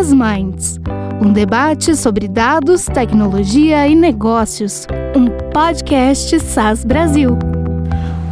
[0.00, 0.80] SaaS Minds,
[1.22, 7.38] um debate sobre dados, tecnologia e negócios, um podcast SaaS Brasil.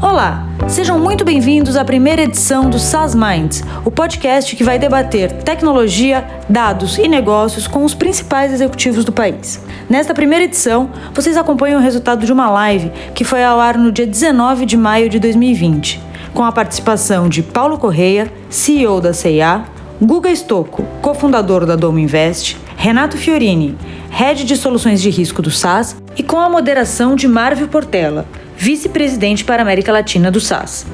[0.01, 5.31] Olá, sejam muito bem-vindos à primeira edição do SaaS Minds, o podcast que vai debater
[5.43, 9.63] tecnologia, dados e negócios com os principais executivos do país.
[9.91, 13.93] Nesta primeira edição, vocês acompanham o resultado de uma live que foi ao ar no
[13.93, 16.01] dia 19 de maio de 2020,
[16.33, 19.67] com a participação de Paulo Correia, CEO da CIA,
[20.01, 23.77] Guga Stocco, cofundador da Domo Invest, Renato Fiorini,
[24.11, 28.25] head de soluções de risco do SAS, e com a moderação de Marvio Portela,
[28.57, 30.87] vice-presidente para a América Latina do SAS.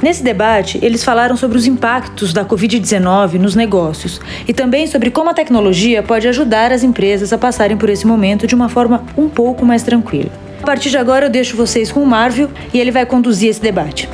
[0.00, 5.30] Nesse debate, eles falaram sobre os impactos da Covid-19 nos negócios e também sobre como
[5.30, 9.28] a tecnologia pode ajudar as empresas a passarem por esse momento de uma forma um
[9.28, 10.30] pouco mais tranquila.
[10.62, 13.60] A partir de agora, eu deixo vocês com o Marvio e ele vai conduzir esse
[13.60, 14.08] debate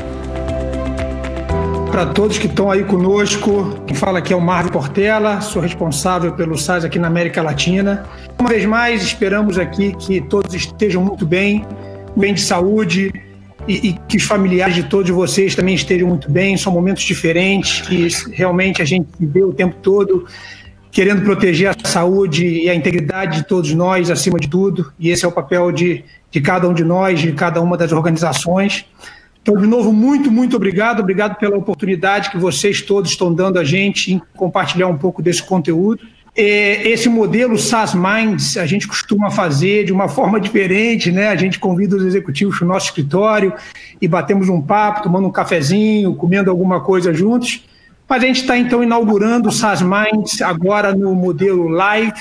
[1.98, 3.76] para todos que estão aí conosco.
[3.84, 8.04] Quem fala aqui é o Marvin Portela, sou responsável pelo SAS aqui na América Latina.
[8.38, 11.66] Uma vez mais, esperamos aqui que todos estejam muito bem,
[12.16, 13.12] bem de saúde
[13.66, 16.56] e, e que os familiares de todos vocês também estejam muito bem.
[16.56, 20.24] São momentos diferentes que realmente a gente vê o tempo todo
[20.92, 24.92] querendo proteger a saúde e a integridade de todos nós acima de tudo.
[25.00, 27.90] E esse é o papel de, de cada um de nós, de cada uma das
[27.90, 28.86] organizações.
[29.48, 31.00] Então, de novo, muito, muito obrigado.
[31.00, 35.42] Obrigado pela oportunidade que vocês todos estão dando a gente em compartilhar um pouco desse
[35.42, 36.02] conteúdo.
[36.36, 41.28] Esse modelo SaaS Minds a gente costuma fazer de uma forma diferente, né?
[41.28, 43.54] A gente convida os executivos para o nosso escritório
[43.98, 47.64] e batemos um papo, tomando um cafezinho, comendo alguma coisa juntos.
[48.06, 52.12] Mas a gente está então inaugurando o SaaS Minds agora no modelo live,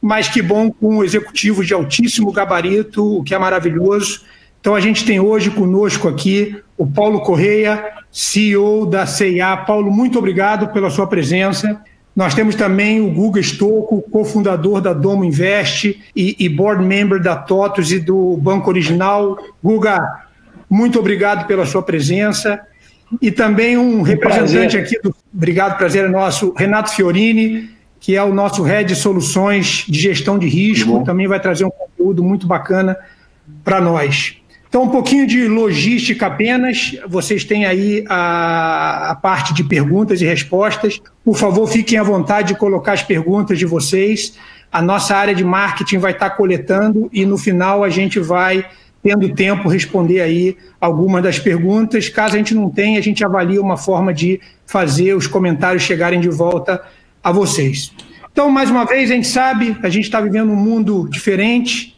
[0.00, 4.20] mas que bom com executivos de altíssimo gabarito, o que é maravilhoso.
[4.64, 9.58] Então a gente tem hoje conosco aqui o Paulo Correia, CEO da CIA.
[9.58, 11.82] Paulo, muito obrigado pela sua presença.
[12.16, 17.36] Nós temos também o Guga Stocco, cofundador da Domo Invest e, e, board member da
[17.36, 19.36] TOTUS e do Banco Original.
[19.62, 20.00] Guga,
[20.70, 22.58] muito obrigado pela sua presença.
[23.20, 24.80] E também um representante prazer.
[24.80, 25.14] aqui do.
[25.30, 27.68] Obrigado, prazer é nosso, Renato Fiorini,
[28.00, 31.04] que é o nosso head de soluções de gestão de risco.
[31.04, 32.96] Também vai trazer um conteúdo muito bacana
[33.62, 34.42] para nós.
[34.74, 36.96] Então, um pouquinho de logística apenas.
[37.06, 41.00] Vocês têm aí a, a, parte de perguntas e respostas.
[41.24, 44.36] Por favor, fiquem à vontade de colocar as perguntas de vocês.
[44.72, 48.66] A nossa área de marketing vai estar coletando e no final a gente vai,
[49.00, 52.08] tendo tempo, responder aí algumas das perguntas.
[52.08, 56.18] Caso a gente não tenha, a gente avalia uma forma de fazer os comentários chegarem
[56.18, 56.82] de volta
[57.22, 57.92] a vocês.
[58.32, 61.94] Então, mais uma vez, a gente sabe, a gente está vivendo um mundo diferente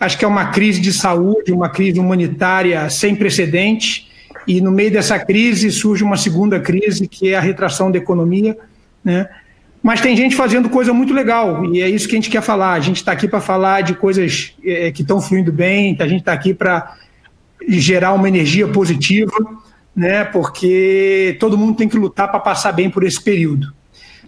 [0.00, 4.08] Acho que é uma crise de saúde, uma crise humanitária sem precedentes,
[4.46, 8.56] e no meio dessa crise surge uma segunda crise, que é a retração da economia.
[9.04, 9.28] Né?
[9.82, 12.72] Mas tem gente fazendo coisa muito legal, e é isso que a gente quer falar.
[12.72, 16.20] A gente está aqui para falar de coisas é, que estão fluindo bem, a gente
[16.20, 16.96] está aqui para
[17.68, 19.32] gerar uma energia positiva,
[19.94, 20.24] né?
[20.24, 23.70] porque todo mundo tem que lutar para passar bem por esse período.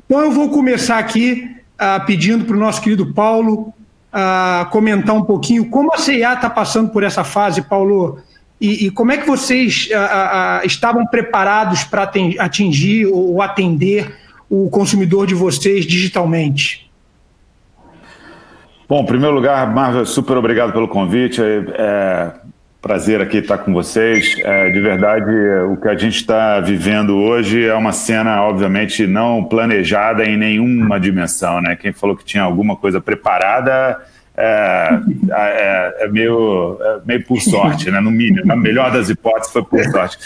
[0.05, 1.51] Então eu vou começar aqui
[1.81, 3.73] uh, pedindo para o nosso querido Paulo
[4.71, 8.19] comentar um pouquinho como a CIA está passando por essa fase, Paulo,
[8.61, 9.89] e, e como é que vocês
[10.65, 14.15] estavam preparados para atingir ou atender
[14.49, 16.91] o consumidor de vocês digitalmente?
[18.89, 21.41] Bom, em primeiro lugar, Marvel, super obrigado pelo convite.
[21.41, 22.33] É, é
[22.83, 24.35] prazer aqui estar com vocês.
[24.41, 25.31] É, de verdade,
[25.71, 30.99] o que a gente está vivendo hoje é uma cena, obviamente, não planejada em nenhuma
[30.99, 31.61] dimensão.
[31.61, 31.77] Né?
[31.77, 34.01] Quem falou que tinha alguma coisa preparada
[34.37, 34.99] é,
[35.31, 38.01] é, é meio, é meio por sorte, né?
[38.01, 38.45] no mínimo.
[38.45, 40.19] Na melhor das hipóteses, foi por sorte.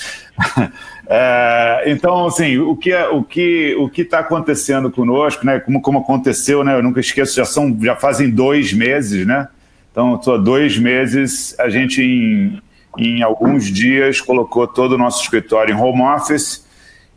[1.09, 5.61] É, então, assim, o que é, o que o que está acontecendo conosco, né?
[5.61, 6.75] Como, como aconteceu, né?
[6.77, 9.47] Eu nunca esqueço, já são já fazem dois meses, né?
[9.97, 12.61] Então, só dois meses, a gente em,
[12.99, 16.67] em alguns dias colocou todo o nosso escritório em home office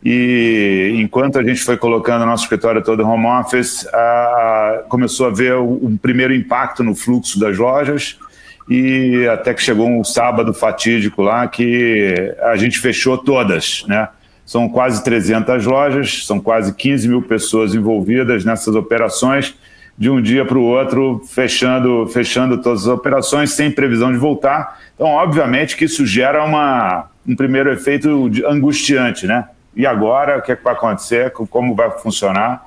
[0.02, 5.26] e enquanto a gente foi colocando o nosso escritório todo em home office, a, começou
[5.26, 8.18] a ver um primeiro impacto no fluxo das lojas
[8.66, 14.08] e até que chegou um sábado fatídico lá que a gente fechou todas, né?
[14.46, 19.54] São quase 300 lojas, são quase 15 mil pessoas envolvidas nessas operações,
[20.00, 24.80] de um dia para o outro, fechando, fechando todas as operações, sem previsão de voltar.
[24.94, 29.44] Então, obviamente que isso gera uma, um primeiro efeito angustiante, né?
[29.74, 32.66] e agora, o que, é que vai acontecer, como vai funcionar.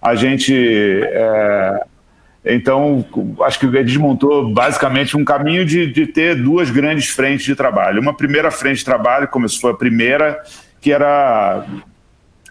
[0.00, 0.54] A gente.
[1.02, 1.84] É,
[2.44, 3.04] então,
[3.42, 8.00] acho que ele desmontou basicamente um caminho de, de ter duas grandes frentes de trabalho.
[8.00, 10.42] Uma primeira frente de trabalho, como se foi a primeira,
[10.80, 11.64] que era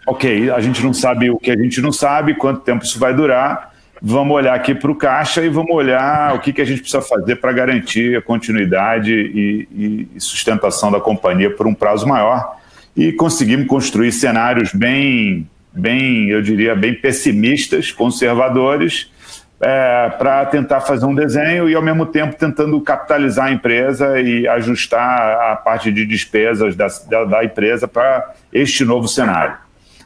[0.06, 3.14] ok, a gente não sabe o que a gente não sabe, quanto tempo isso vai
[3.14, 3.72] durar.
[4.06, 7.00] Vamos olhar aqui para o caixa e vamos olhar o que, que a gente precisa
[7.00, 12.58] fazer para garantir a continuidade e, e sustentação da companhia por um prazo maior.
[12.94, 19.10] E conseguimos construir cenários bem, bem, eu diria, bem pessimistas, conservadores,
[19.58, 24.46] é, para tentar fazer um desenho e, ao mesmo tempo, tentando capitalizar a empresa e
[24.46, 29.56] ajustar a parte de despesas da, da, da empresa para este novo cenário.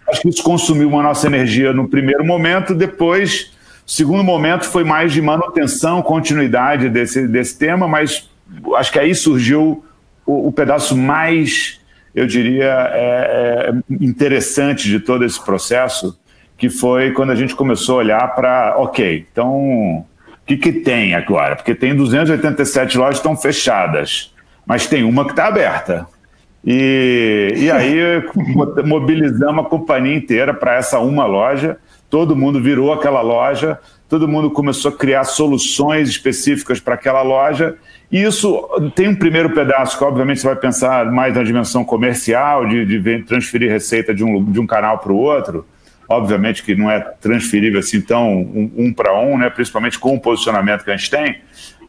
[0.08, 3.57] Acho que isso consumiu uma nossa energia no primeiro momento, depois,
[3.88, 8.29] o segundo momento foi mais de manutenção, continuidade desse, desse tema, mas
[8.76, 9.82] acho que aí surgiu
[10.26, 11.81] o, o pedaço mais,
[12.14, 16.19] eu diria, é, é, interessante de todo esse processo,
[16.58, 20.06] que foi quando a gente começou a olhar para, ok, então o
[20.44, 21.56] que, que tem agora?
[21.56, 24.34] Porque tem 287 lojas que estão fechadas,
[24.67, 26.06] mas tem uma que está aberta.
[26.62, 28.23] E, e aí
[28.84, 31.79] mobilizamos a companhia inteira para essa uma loja,
[32.10, 33.78] todo mundo virou aquela loja,
[34.08, 37.76] todo mundo começou a criar soluções específicas para aquela loja.
[38.10, 42.66] E isso tem um primeiro pedaço que, obviamente, você vai pensar mais na dimensão comercial,
[42.66, 45.64] de, de transferir receita de um, de um canal para o outro
[46.10, 50.20] obviamente que não é transferível assim tão um, um para um, né, principalmente com o
[50.20, 51.37] posicionamento que a gente tem,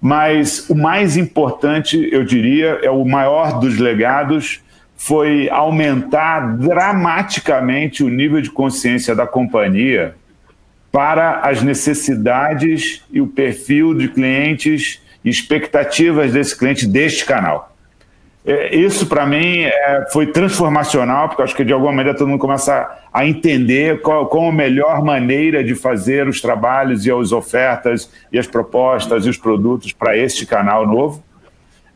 [0.02, 4.62] mas o mais importante, eu diria, é o maior dos legados,
[5.02, 10.14] foi aumentar dramaticamente o nível de consciência da companhia
[10.92, 17.74] para as necessidades e o perfil de clientes e expectativas desse cliente deste canal.
[18.46, 22.42] É, isso, para mim, é, foi transformacional, porque acho que de alguma maneira todo mundo
[22.42, 28.12] começa a, entender qual, qual a melhor maneira de fazer os trabalhos e as ofertas
[28.34, 31.24] e as propostas e os produtos para este canal novo.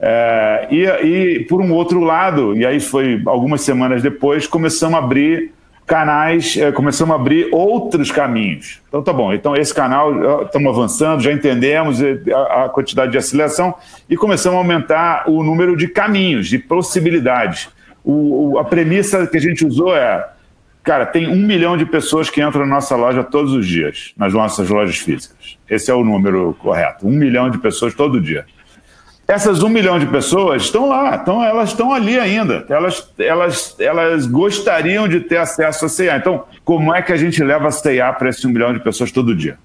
[0.06, 4.98] É, e, e, por um outro lado, e aí foi algumas semanas depois, começamos a
[4.98, 5.54] abrir
[5.86, 8.82] canais, é, começamos a abrir outros caminhos.
[8.90, 13.76] Então tá bom, então esse canal estamos avançando, já entendemos a, a, quantidade de aceleração
[14.10, 17.70] e começamos a aumentar o número de caminhos, de possibilidades.
[18.04, 20.28] O, o, a premissa que a gente usou é,
[20.84, 24.34] cara, tem um milhão de pessoas que entram na nossa loja todos os dias, nas
[24.34, 25.58] nossas lojas físicas.
[25.70, 28.46] Esse é o número correto, um milhão de pessoas todo dia.
[29.28, 32.66] Essas um milhão de pessoas estão lá, então elas estão ali ainda.
[32.68, 36.18] Elas, elas, elas gostariam de ter acesso a CA.
[36.18, 39.12] Então, como é que a gente leva a CA para esse um milhão de pessoas
[39.12, 39.58] todo dia?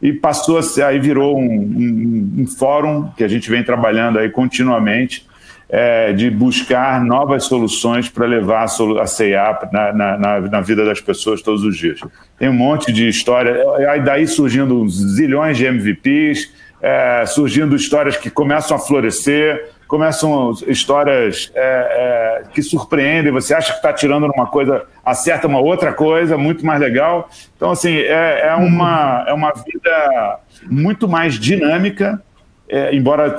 [0.00, 4.18] E passou a ser, aí virou um, um, um fórum que a gente vem trabalhando
[4.18, 5.26] aí continuamente,
[5.68, 11.40] é, de buscar novas soluções para levar a, CA na, na, na, vida das pessoas
[11.40, 11.98] todos os dias.
[12.38, 16.52] Tem um monte de história, aí daí surgindo zilhões de MVPs,
[16.82, 23.70] é, surgindo histórias que começam a florescer, começam histórias é, é, que surpreendem, você acha
[23.70, 27.30] que está tirando uma coisa, acerta uma outra coisa, muito mais legal.
[27.56, 32.20] Então, assim, é, é uma, é uma vida muito mais dinâmica,
[32.68, 33.36] é, embora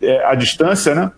[0.00, 1.10] é, a distância, né?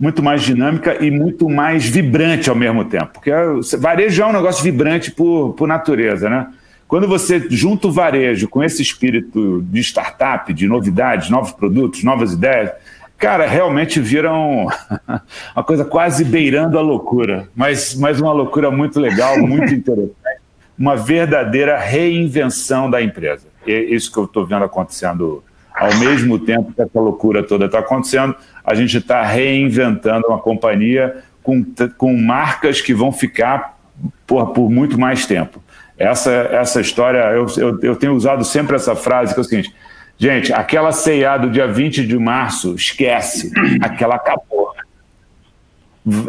[0.00, 3.12] Muito mais dinâmica e muito mais vibrante ao mesmo tempo.
[3.12, 3.30] Porque
[3.78, 6.46] varejo é um negócio vibrante por, por natureza, né?
[6.92, 12.34] Quando você junta o varejo com esse espírito de startup, de novidades, novos produtos, novas
[12.34, 12.70] ideias,
[13.16, 14.66] cara, realmente viram
[15.56, 20.42] uma coisa quase beirando a loucura, mas, mas uma loucura muito legal, muito interessante,
[20.78, 23.46] uma verdadeira reinvenção da empresa.
[23.66, 25.42] É isso que eu estou vendo acontecendo
[25.74, 31.24] ao mesmo tempo que essa loucura toda está acontecendo, a gente está reinventando uma companhia
[31.42, 31.64] com,
[31.96, 33.78] com marcas que vão ficar
[34.26, 35.61] por, por muito mais tempo.
[36.02, 39.72] Essa, essa história, eu, eu, eu, tenho usado sempre essa frase, que é o seguinte:
[40.18, 44.72] gente, aquela ceia do dia 20 de março, esquece, aquela acabou.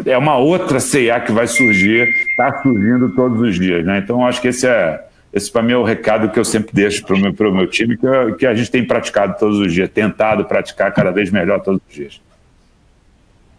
[0.06, 3.84] É uma outra ceia que vai surgir, está surgindo todos os dias.
[3.84, 3.98] Né?
[3.98, 7.04] Então, acho que esse é, esse para mim é o recado que eu sempre deixo
[7.04, 9.90] para o meu, meu time, que, eu, que a gente tem praticado todos os dias,
[9.92, 12.20] tentado praticar cada vez melhor todos os dias.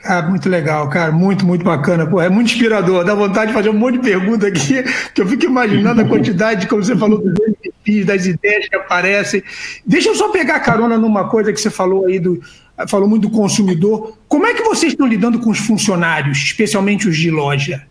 [0.08, 2.06] Ah, muito legal, cara, muito, muito bacana.
[2.06, 3.04] Pô, é muito inspirador.
[3.04, 4.84] Dá vontade de fazer um monte de pergunta aqui,
[5.14, 9.42] que eu fico imaginando a quantidade, como você falou, dos MVPs, das ideias que aparecem.
[9.86, 12.40] Deixa eu só pegar carona numa coisa que você falou aí, do,
[12.88, 14.16] falou muito do consumidor.
[14.28, 17.82] Como é que vocês estão lidando com os funcionários, especialmente os de loja?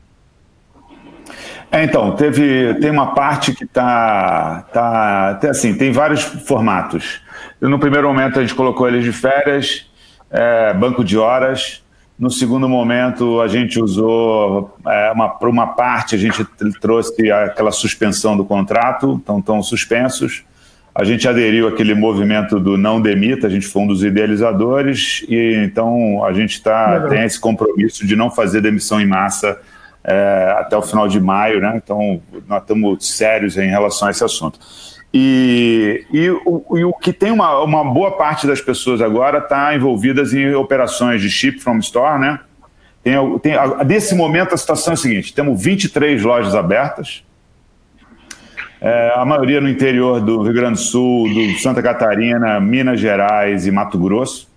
[1.73, 4.65] É, então, teve, tem uma parte que está.
[4.73, 7.21] Tá, tá, assim, tem vários formatos.
[7.61, 9.85] No primeiro momento a gente colocou eles de férias,
[10.31, 11.84] é, banco de horas,
[12.19, 16.45] no segundo momento, a gente usou, é, uma, por uma parte, a gente
[16.81, 20.45] trouxe aquela suspensão do contrato, então estão suspensos.
[20.95, 25.55] A gente aderiu àquele movimento do não demita, a gente foi um dos idealizadores, e
[25.65, 29.59] então a gente tá, tem esse compromisso de não fazer demissão em massa
[30.05, 31.81] é, até o final de maio, né?
[31.83, 34.61] Então, nós estamos sérios em relação a esse assunto.
[35.17, 39.73] E, e, o, e o, que tem uma, uma boa parte das pessoas agora está
[39.73, 42.41] envolvidas em operações de ship from store, né?
[43.01, 43.55] Tem, tem,
[43.87, 47.23] nesse momento a situação é a seguinte: temos 23 lojas abertas,
[48.81, 53.69] é, a maioria no interior do Rio Grande do Sul, do Santa Catarina, Minas Gerais
[53.69, 54.51] e Mato Grosso.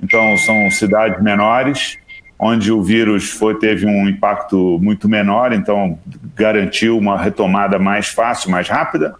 [0.00, 1.98] Então são cidades menores
[2.38, 5.98] onde o vírus foi, teve um impacto muito menor, então
[6.36, 9.14] garantiu uma retomada mais fácil, mais rápida.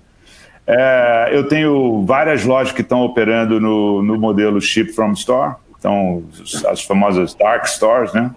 [0.72, 6.22] É, eu tenho várias lojas que estão operando no, no modelo Ship from Store, então
[6.68, 8.30] as famosas Dark Stores, né?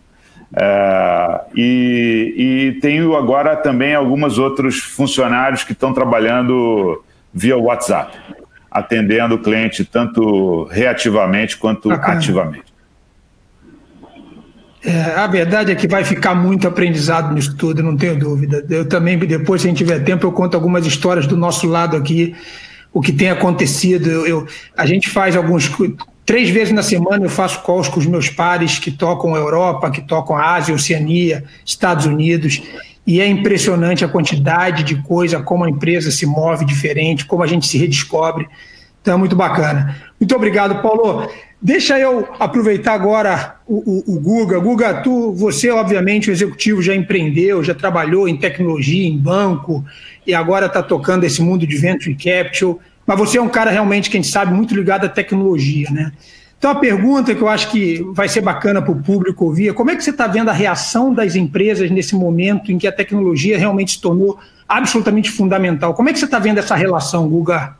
[0.55, 2.33] É, e,
[2.75, 8.17] e tenho agora também alguns outros funcionários que estão trabalhando via WhatsApp,
[8.71, 12.17] atendendo o cliente tanto reativamente quanto Bacana.
[12.17, 12.72] ativamente.
[14.85, 18.65] É, a verdade é que vai ficar muito aprendizado nisso tudo, não tenho dúvida.
[18.69, 21.95] Eu também, depois, se a gente tiver tempo, eu conto algumas histórias do nosso lado
[21.95, 22.35] aqui,
[22.91, 24.09] o que tem acontecido.
[24.09, 25.71] Eu, eu, a gente faz alguns.
[26.25, 29.89] Três vezes na semana eu faço calls com os meus pares que tocam a Europa,
[29.89, 32.61] que tocam a Ásia, Oceania, Estados Unidos.
[33.07, 37.47] E é impressionante a quantidade de coisa, como a empresa se move diferente, como a
[37.47, 38.47] gente se redescobre.
[39.01, 39.97] Então é muito bacana.
[40.19, 41.29] Muito obrigado, Paulo.
[41.65, 44.59] Deixa eu aproveitar agora o, o, o, Guga.
[44.59, 49.81] Guga, tu, você, obviamente, o executivo já empreendeu, já trabalhou em tecnologia, em banco,
[50.27, 52.81] e agora está tocando esse mundo de venture capital.
[53.07, 56.11] Mas você é um cara realmente, quem sabe, muito ligado à tecnologia, né?
[56.57, 59.73] Então, a pergunta que eu acho que vai ser bacana para o público ouvir é
[59.73, 62.91] como é que você está vendo a reação das empresas nesse momento em que a
[62.91, 65.93] tecnologia realmente se tornou absolutamente fundamental?
[65.93, 67.77] Como é que você está vendo essa relação, Guga?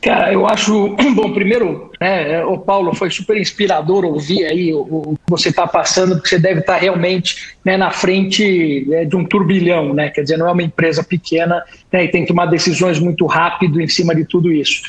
[0.00, 0.96] Cara, eu acho.
[1.14, 5.66] Bom, primeiro, né, o Paulo, foi super inspirador ouvir aí o, o que você está
[5.66, 10.10] passando, porque você deve estar tá realmente né, na frente né, de um turbilhão, né?
[10.10, 13.80] Quer dizer, não é uma empresa pequena né, e tem que tomar decisões muito rápido
[13.80, 14.82] em cima de tudo isso.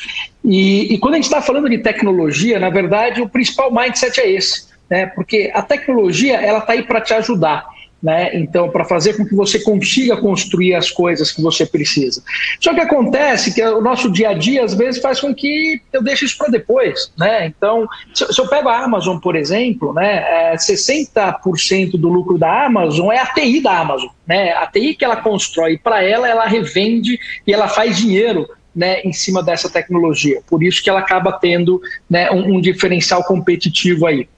[0.44, 4.30] E, e quando a gente está falando de tecnologia, na verdade, o principal mindset é
[4.30, 5.06] esse, né?
[5.06, 7.66] Porque a tecnologia ela está aí para te ajudar.
[8.02, 8.30] Né?
[8.34, 12.22] Então, para fazer com que você consiga construir as coisas que você precisa.
[12.58, 16.02] Só que acontece que o nosso dia a dia, às vezes, faz com que eu
[16.02, 17.12] deixe isso para depois.
[17.18, 17.46] Né?
[17.46, 23.12] Então, se, eu pego a Amazon, por exemplo, né, é 60% do lucro da Amazon
[23.12, 24.08] é a TI da Amazon.
[24.26, 24.52] Né?
[24.52, 29.12] A TI que ela constrói para ela, ela revende e ela faz dinheiro né, em
[29.12, 30.40] cima dessa tecnologia.
[30.48, 34.28] Por isso que ela acaba tendo né, um, um diferencial competitivo aí.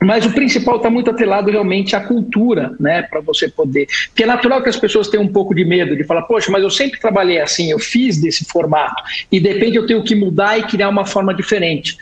[0.00, 3.02] Mas o principal está muito atrelado realmente à cultura, né?
[3.02, 3.86] Para você poder.
[4.08, 6.62] Porque é natural que as pessoas tenham um pouco de medo de falar, poxa, mas
[6.62, 10.58] eu sempre trabalhei assim, eu fiz desse formato, e de repente eu tenho que mudar
[10.58, 11.96] e criar uma forma diferente.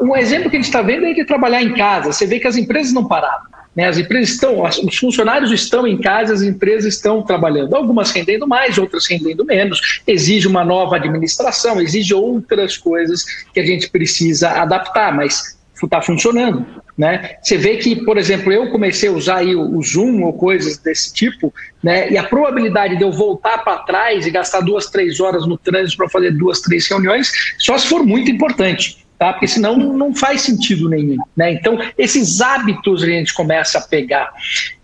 [0.00, 2.12] Um exemplo que a gente está vendo é de trabalhar em casa.
[2.12, 3.46] Você vê que as empresas não pararam.
[3.74, 3.86] Né?
[3.86, 7.74] As empresas estão, os funcionários estão em casa, as empresas estão trabalhando.
[7.74, 10.02] Algumas rendendo mais, outras rendendo menos.
[10.06, 13.24] Exige uma nova administração, exige outras coisas
[13.54, 16.66] que a gente precisa adaptar, mas está funcionando.
[16.98, 17.36] Né?
[17.40, 21.14] Você vê que, por exemplo, eu comecei a usar aí o, Zoom ou coisas desse
[21.14, 22.10] tipo, né?
[22.10, 25.96] e a probabilidade de eu voltar para trás e gastar duas, três horas no trânsito
[25.96, 29.32] para fazer duas, três reuniões, só se for muito importante tá?
[29.32, 31.52] Porque senão não faz sentido nenhum, né?
[31.52, 34.32] Então, esses hábitos a gente começa a pegar.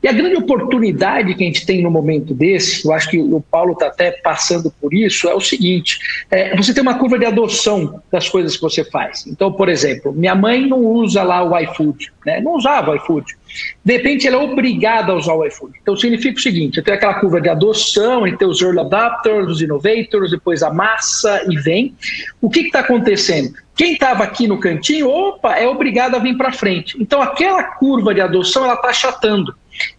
[0.02, 3.40] E a grande oportunidade que a gente tem no momento desse, eu acho que o
[3.40, 5.98] Paulo está até passando por isso, é o seguinte:
[6.30, 9.26] é, você tem uma curva de adoção das coisas que você faz.
[9.26, 12.40] Então, por exemplo, minha mãe não usa lá o iFood, né?
[12.40, 13.36] Não usava o iFood.
[13.84, 15.74] De repente, ela é obrigada a usar o iFood.
[15.80, 20.30] Então, significa o seguinte: tenho aquela curva de adoção, entre os early adapters, os innovators,
[20.30, 21.94] depois a massa e vem.
[22.40, 23.54] O que está acontecendo?
[23.76, 26.96] Quem estava aqui no cantinho, opa, é obrigado a vir para frente.
[27.00, 29.54] Então, aquela curva de adoção ela está achatando.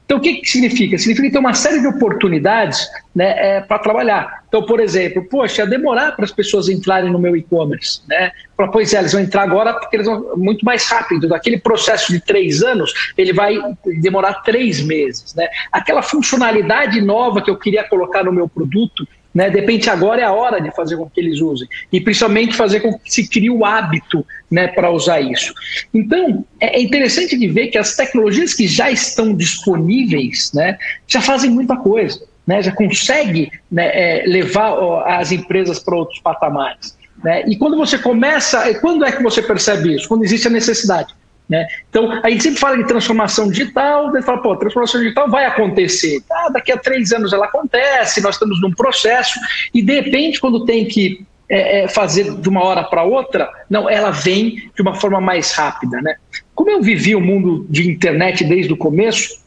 [0.05, 0.97] Então, o que, que significa?
[0.97, 4.43] Significa tem uma série de oportunidades né, é, para trabalhar.
[4.47, 8.01] Então, por exemplo, poxa, ia demorar para as pessoas entrarem no meu e-commerce.
[8.07, 8.31] Né?
[8.71, 11.27] Pois é, eles vão entrar agora porque eles vão muito mais rápido.
[11.27, 13.57] Daquele processo de três anos, ele vai
[13.99, 15.33] demorar três meses.
[15.33, 15.47] Né?
[15.71, 19.49] Aquela funcionalidade nova que eu queria colocar no meu produto, né?
[19.49, 21.67] De repente, agora é a hora de fazer com que eles usem.
[21.91, 25.53] E principalmente fazer com que se crie o hábito né, para usar isso.
[25.93, 31.19] Então, é, é interessante de ver que as tecnologias que já estão disponíveis né, já
[31.19, 32.23] fazem muita coisa.
[32.47, 36.95] Né, já consegue né, é, levar ó, as empresas para outros patamares.
[37.23, 37.43] Né?
[37.47, 40.07] E quando você começa, quando é que você percebe isso?
[40.07, 41.13] Quando existe a necessidade.
[41.47, 41.67] Né?
[41.89, 46.23] Então, a gente sempre fala de transformação digital, daí fala, pô, transformação digital vai acontecer.
[46.31, 49.39] Ah, daqui a três anos ela acontece, nós estamos num processo,
[49.73, 53.87] e de repente, quando tem que é, é, fazer de uma hora para outra, não,
[53.87, 56.01] ela vem de uma forma mais rápida.
[56.01, 56.15] Né?
[56.55, 59.44] Como eu vivi o mundo de internet desde o começo,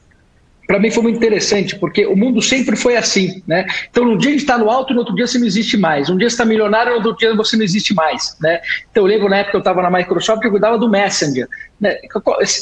[0.68, 3.66] para mim foi muito interessante, porque o mundo sempre foi assim, né?
[3.90, 6.10] Então, um dia a gente está no alto, no outro dia você não existe mais.
[6.10, 8.60] Um dia você está milionário, no outro dia você não existe mais, né?
[8.90, 11.48] Então, eu lembro na época que eu estava na Microsoft, eu cuidava do Messenger.
[11.80, 11.96] Né?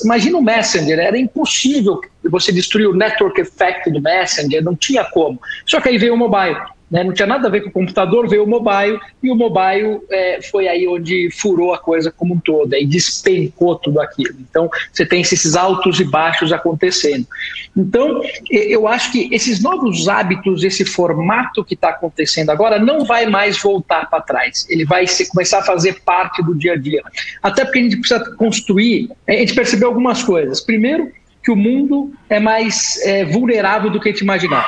[0.04, 5.40] Imagina o Messenger, era impossível você destruir o network effect do Messenger, não tinha como.
[5.66, 6.56] Só que aí veio o mobile.
[6.90, 7.02] Né?
[7.02, 10.40] Não tinha nada a ver com o computador, veio o mobile, e o mobile é,
[10.43, 14.37] foi aí onde furou a coisa como um todo, aí despencou tudo aquilo.
[14.40, 17.26] Então, você tem esses altos e baixos acontecendo.
[17.76, 23.26] Então, eu acho que esses novos hábitos, esse formato que está acontecendo agora, não vai
[23.26, 24.66] mais voltar para trás.
[24.71, 27.02] Ele vai se, começar a fazer parte do dia a dia.
[27.43, 30.61] Até porque a gente precisa construir, a gente percebeu algumas coisas.
[30.61, 31.11] Primeiro,
[31.43, 34.66] que o mundo é mais é, vulnerável do que a gente imaginava.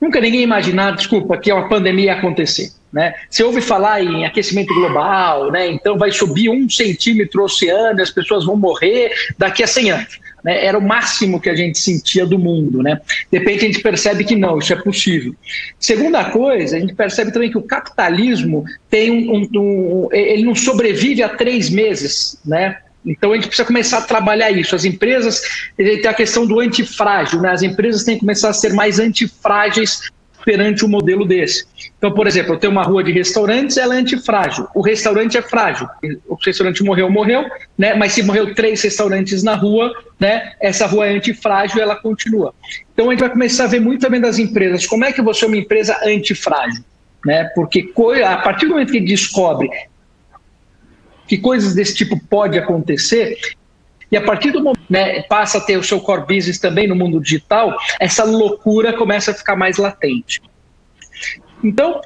[0.00, 2.72] Nunca ninguém imaginar, desculpa, que uma pandemia ia acontecer.
[2.92, 3.14] Né?
[3.28, 5.68] Você ouve falar em aquecimento global, né?
[5.68, 9.90] então vai subir um centímetro o oceano e as pessoas vão morrer daqui a 100
[9.92, 10.20] anos.
[10.42, 10.64] Né?
[10.64, 12.82] Era o máximo que a gente sentia do mundo.
[12.82, 13.00] Né?
[13.30, 15.36] De repente a gente percebe que não, isso é possível.
[15.78, 20.54] Segunda coisa, a gente percebe também que o capitalismo tem um, um, um ele não
[20.54, 22.40] sobrevive a três meses.
[22.44, 22.76] Né?
[23.04, 24.74] Então a gente precisa começar a trabalhar isso.
[24.74, 25.42] As empresas,
[25.76, 27.50] tem a questão do antifrágil, né?
[27.50, 30.10] As empresas têm que começar a ser mais antifrágeis
[30.44, 31.66] perante um modelo desse.
[31.98, 34.66] Então, por exemplo, eu tenho uma rua de restaurantes, ela é antifrágil.
[34.74, 35.86] O restaurante é frágil.
[36.28, 37.44] O restaurante morreu, morreu,
[37.76, 37.94] né?
[37.94, 40.52] Mas se morreu três restaurantes na rua, né?
[40.60, 42.54] Essa rua é antifrágil, ela continua.
[42.92, 44.86] Então a gente vai começar a ver muito também das empresas.
[44.86, 46.82] Como é que você é uma empresa antifrágil?
[47.24, 47.44] Né?
[47.54, 47.92] Porque
[48.24, 49.68] a partir do momento que descobre
[51.30, 53.38] que coisas desse tipo pode acontecer.
[54.10, 56.96] E a partir do momento né, passa a ter o seu core business também no
[56.96, 60.42] mundo digital, essa loucura começa a ficar mais latente.
[61.62, 62.00] Então,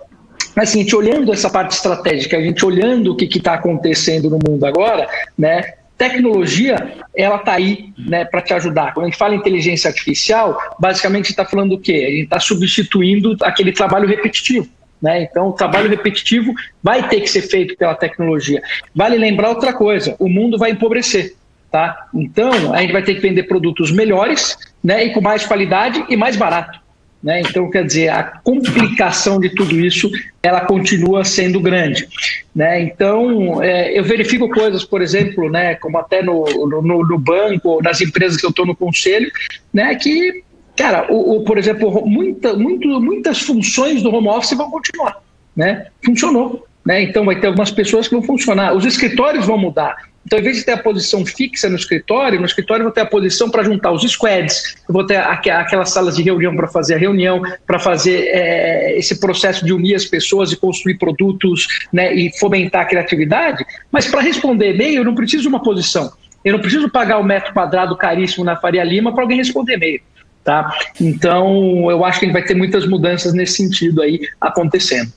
[0.54, 4.38] assim, a gente olhando essa parte estratégica, a gente olhando o que está acontecendo no
[4.46, 8.92] mundo agora, né, tecnologia ela está aí né, para te ajudar.
[8.92, 12.04] Quando a gente fala inteligência artificial, basicamente está falando o quê?
[12.06, 14.68] A gente está substituindo aquele trabalho repetitivo.
[15.04, 15.24] Né?
[15.24, 18.62] Então, o trabalho repetitivo vai ter que ser feito pela tecnologia.
[18.94, 21.34] Vale lembrar outra coisa: o mundo vai empobrecer.
[21.70, 22.06] Tá?
[22.14, 26.16] Então, a gente vai ter que vender produtos melhores né, e com mais qualidade e
[26.16, 26.80] mais barato.
[27.22, 27.42] Né?
[27.42, 30.10] Então, quer dizer, a complicação de tudo isso
[30.42, 32.08] ela continua sendo grande.
[32.54, 32.80] Né?
[32.80, 38.00] Então, é, eu verifico coisas, por exemplo, né, como até no, no, no banco, nas
[38.00, 39.30] empresas que eu estou no conselho,
[39.70, 40.42] né, que
[40.76, 45.22] Cara, o, o, por exemplo, muita, muito, muitas funções do home office vão continuar.
[45.56, 45.86] Né?
[46.04, 46.66] Funcionou.
[46.84, 47.02] Né?
[47.02, 48.74] Então vai ter algumas pessoas que vão funcionar.
[48.74, 49.96] Os escritórios vão mudar.
[50.26, 53.02] Então, em vez de ter a posição fixa no escritório, no escritório eu vou ter
[53.02, 56.94] a posição para juntar os squads, eu vou ter aquelas salas de reunião para fazer
[56.94, 62.14] a reunião, para fazer é, esse processo de unir as pessoas e construir produtos né,
[62.14, 63.64] e fomentar a criatividade.
[63.92, 66.10] Mas para responder e-mail, eu não preciso de uma posição.
[66.42, 69.74] Eu não preciso pagar o um metro quadrado caríssimo na Faria Lima para alguém responder
[69.74, 70.00] e-mail.
[70.44, 70.76] Tá?
[71.00, 75.10] Então, eu acho que ele vai ter muitas mudanças nesse sentido aí acontecendo.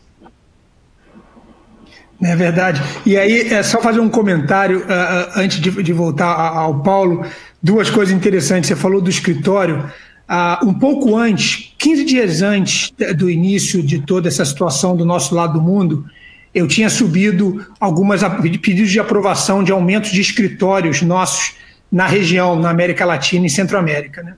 [2.24, 2.82] É verdade.
[3.06, 7.26] E aí, é só fazer um comentário uh, antes de, de voltar ao Paulo.
[7.62, 8.70] Duas coisas interessantes.
[8.70, 9.92] Você falou do escritório.
[10.30, 15.36] Uh, um pouco antes, 15 dias antes do início de toda essa situação do nosso
[15.36, 16.06] lado do mundo,
[16.54, 21.56] eu tinha subido algumas pedidos de aprovação de aumentos de escritórios nossos
[21.92, 24.24] na região, na América Latina e Centro-América.
[24.24, 24.34] Né?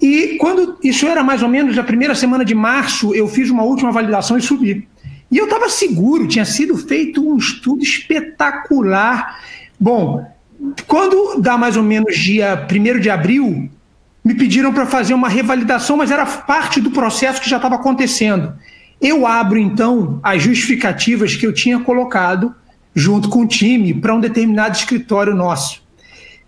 [0.00, 3.62] E quando isso era mais ou menos a primeira semana de março, eu fiz uma
[3.62, 4.88] última validação e subi.
[5.30, 9.40] E eu estava seguro, tinha sido feito um estudo espetacular.
[9.78, 10.26] Bom,
[10.86, 13.70] quando dá mais ou menos dia 1 de abril,
[14.24, 18.54] me pediram para fazer uma revalidação, mas era parte do processo que já estava acontecendo.
[19.00, 22.54] Eu abro então as justificativas que eu tinha colocado
[22.94, 25.82] junto com o time para um determinado escritório nosso.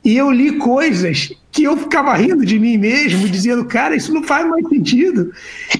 [0.04, 4.22] E eu li coisas que eu ficava rindo de mim mesmo, dizendo, cara, isso não
[4.22, 5.30] faz mais sentido.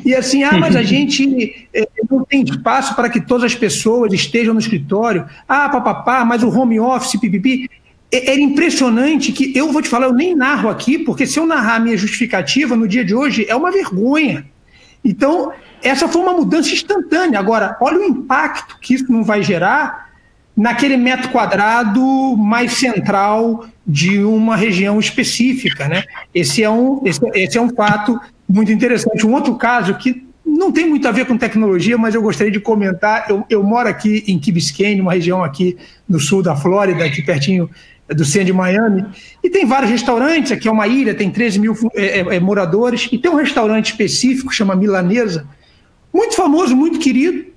[0.04, 4.12] E assim, ah, mas a gente é, não tem espaço para que todas as pessoas
[4.12, 5.24] estejam no escritório.
[5.48, 7.70] Ah, papapá, mas o home office, pipipi.
[8.12, 11.76] Era impressionante que, eu vou te falar, eu nem narro aqui, porque se eu narrar
[11.76, 14.44] a minha justificativa no dia de hoje, é uma vergonha.
[15.02, 15.50] Então,
[15.82, 17.40] essa foi uma mudança instantânea.
[17.40, 20.11] Agora, olha o impacto que isso não vai gerar
[20.56, 25.88] naquele metro quadrado mais central de uma região específica.
[25.88, 26.04] Né?
[26.34, 29.26] Esse, é um, esse, esse, é um fato muito interessante.
[29.26, 32.60] Um outro caso que não tem muito a ver com tecnologia, mas eu gostaria de
[32.60, 33.26] comentar.
[33.28, 35.76] Eu, eu moro aqui em Key Biscayne, uma região aqui
[36.08, 37.70] no sul da Flórida, aqui pertinho
[38.08, 39.04] do centro de Miami,
[39.42, 43.08] e tem vários restaurantes, aqui é uma ilha, tem 13 mil é, é, é, moradores,
[43.10, 45.46] e tem um restaurante específico, chama Milanesa,
[46.12, 47.51] muito famoso, muito querido,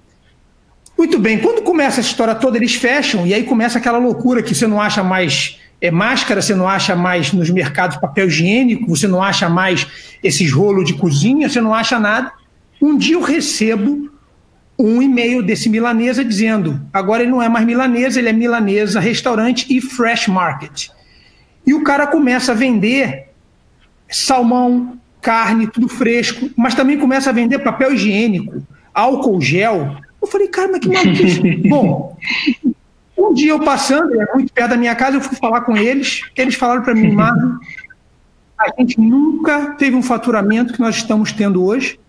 [0.97, 4.55] muito bem, quando começa essa história toda, eles fecham, e aí começa aquela loucura que
[4.55, 9.07] você não acha mais é, máscara, você não acha mais nos mercados papel higiênico, você
[9.07, 9.87] não acha mais
[10.23, 12.31] esses rolos de cozinha, você não acha nada.
[12.81, 14.09] Um dia eu recebo
[14.77, 19.65] um e-mail desse milanesa dizendo: agora ele não é mais milanesa, ele é milanesa, restaurante
[19.69, 20.89] e fresh market.
[21.65, 23.29] E o cara começa a vender
[24.09, 28.61] salmão, carne, tudo fresco, mas também começa a vender papel higiênico,
[28.93, 29.97] álcool gel.
[30.25, 31.41] Eu falei, cara, mas que maluquice.
[31.69, 32.17] Bom,
[33.17, 36.21] um dia eu passando, é muito perto da minha casa, eu fui falar com eles,
[36.35, 37.57] eles falaram para mim, Marlon,
[38.57, 41.99] a gente nunca teve um faturamento que nós estamos tendo hoje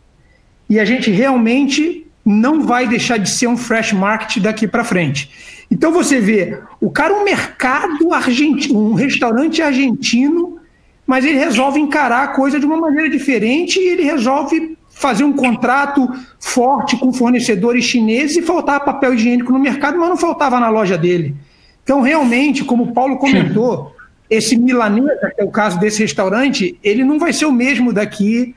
[0.69, 5.31] e a gente realmente não vai deixar de ser um fresh market daqui para frente.
[5.71, 10.59] Então você vê, o cara um mercado argentino, um restaurante argentino,
[11.07, 15.33] mas ele resolve encarar a coisa de uma maneira diferente e ele resolve fazer um
[15.33, 16.09] contrato
[16.41, 20.97] forte com fornecedores chineses e faltava papel higiênico no mercado, mas não faltava na loja
[20.97, 21.37] dele.
[21.85, 23.95] Então, realmente, como o Paulo comentou,
[24.29, 28.55] esse milanesa, que é o caso desse restaurante, ele não vai ser o mesmo daqui,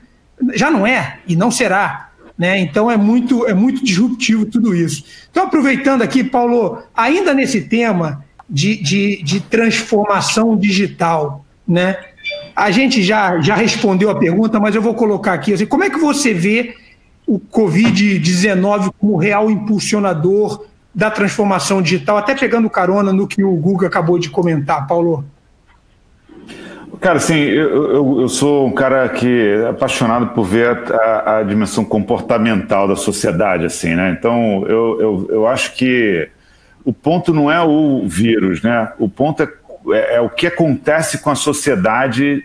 [0.54, 2.08] já não é e não será.
[2.38, 2.58] Né?
[2.58, 5.04] Então é muito, é muito disruptivo tudo isso.
[5.30, 11.98] Então, aproveitando aqui, Paulo, ainda nesse tema de, de, de transformação digital, né?
[12.60, 15.54] A gente já, já respondeu a pergunta, mas eu vou colocar aqui.
[15.54, 16.74] Assim, como é que você vê
[17.26, 23.86] o Covid-19 como real impulsionador da transformação digital, até pegando carona no que o Google
[23.86, 25.24] acabou de comentar, Paulo?
[27.00, 31.42] Cara, assim, eu, eu, eu, sou um cara que é apaixonado por ver a, a,
[31.42, 34.14] dimensão comportamental da sociedade, assim, né?
[34.18, 36.28] Então, eu, eu, eu acho que
[36.84, 38.92] o ponto não é o vírus, né?
[38.98, 39.46] O ponto é
[39.88, 42.44] é, é, o que acontece com a sociedade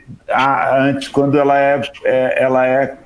[0.72, 2.98] antes, quando ela é, é ela é,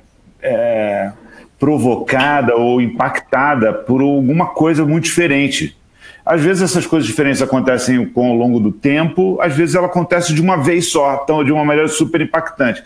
[0.42, 1.12] é,
[1.58, 5.76] provocada ou impactada por alguma coisa muito diferente.
[6.24, 10.32] Às vezes essas coisas diferentes acontecem com, ao longo do tempo, às vezes ela acontece
[10.32, 12.82] de uma vez só, então, de uma maneira super impactante.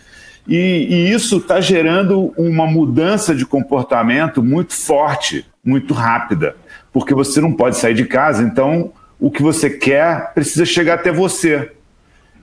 [0.46, 6.56] E, e isso está gerando uma mudança de comportamento muito forte, muito rápida,
[6.92, 8.92] porque você não pode sair de casa, então
[9.24, 11.70] o que você quer precisa chegar até você.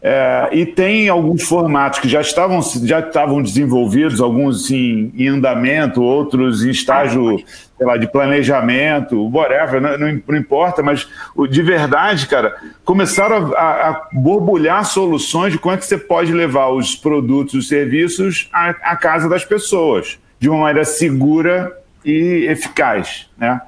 [0.01, 6.01] É, e tem alguns formatos que já estavam, já estavam desenvolvidos, alguns em, em andamento,
[6.01, 7.37] outros em estágio
[7.79, 11.07] lá, de planejamento, whatever, não, não, importa, mas
[11.51, 16.69] de verdade, cara, começaram a, a, borbulhar soluções de como é que você pode levar
[16.69, 23.29] os produtos, os serviços à, à casa das pessoas, de uma maneira segura e eficaz,
[23.37, 23.61] né?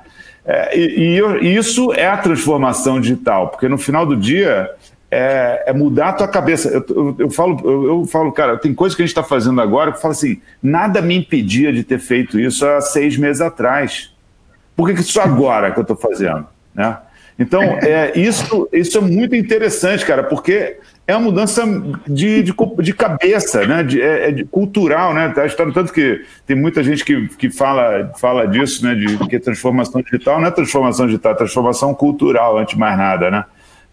[0.45, 4.69] É, e, e, isso é a transformação digital, porque no final do dia
[5.10, 6.69] é, é mudar a tua cabeça.
[6.69, 9.62] Eu, eu, eu falo, eu, eu, falo, cara, tem coisa que a gente está fazendo
[9.62, 14.12] agora que fala assim: nada me impedia de ter feito isso há seis meses atrás.
[14.75, 16.47] Por que, que isso agora que eu estou fazendo?
[16.73, 16.97] Né?
[17.38, 21.65] Então, é, isso, isso é muito interessante, cara, porque é uma mudança
[22.07, 23.83] de, de, de cabeça, né?
[23.83, 25.33] De, é, é de cultural, né?
[25.73, 28.95] Tanto que tem muita gente que, que fala, fala disso, né?
[28.95, 33.29] De que transformação digital não é transformação digital, é transformação cultural, antes de mais nada,
[33.29, 33.43] né?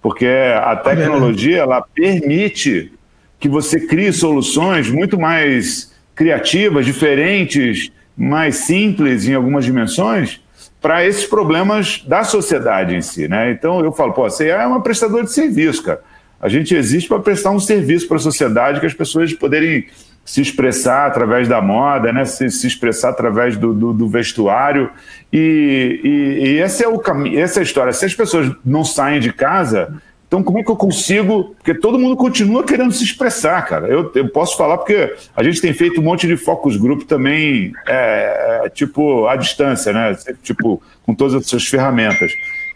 [0.01, 2.93] Porque a tecnologia ela permite
[3.39, 10.41] que você crie soluções muito mais criativas, diferentes, mais simples em algumas dimensões
[10.81, 13.51] para esses problemas da sociedade em si, né?
[13.51, 16.01] Então eu falo, pô, você é uma prestadora de serviço, cara.
[16.41, 19.87] A gente existe para prestar um serviço para a sociedade que as pessoas poderem
[20.25, 22.25] se expressar através da moda, né?
[22.25, 24.91] se, se expressar através do, do, do vestuário.
[25.33, 27.93] E, e, e, esse é o caminho, essa é a história.
[27.93, 30.01] Se as pessoas não saem de casa,
[30.31, 31.57] então como é que eu consigo?
[31.57, 33.89] Porque todo mundo continua querendo se expressar, cara.
[33.89, 37.73] Eu, eu posso falar porque a gente tem feito um monte de focus group também,
[37.89, 40.17] é, é, tipo, à distância, né?
[40.45, 42.31] Tipo, com todas essas ferramentas.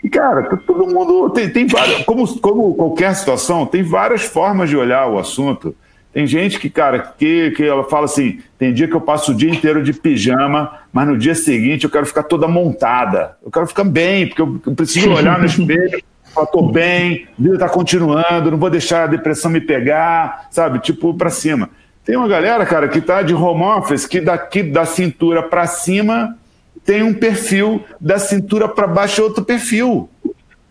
[0.05, 4.69] E, cara, tá todo mundo tem, tem várias, como, como qualquer situação, tem várias formas
[4.69, 5.75] de olhar o assunto.
[6.12, 9.35] Tem gente que, cara, que, que ela fala assim: tem dia que eu passo o
[9.35, 13.38] dia inteiro de pijama, mas no dia seguinte eu quero ficar toda montada.
[13.43, 16.03] Eu quero ficar bem, porque eu, eu preciso olhar no espelho,
[16.35, 20.81] falar, tô bem, a vida tá continuando, não vou deixar a depressão me pegar, sabe?
[20.81, 21.71] Tipo, para cima.
[22.05, 26.37] Tem uma galera, cara, que tá de home office, que daqui da cintura para cima
[26.85, 30.09] tem um perfil da cintura para baixo é outro perfil.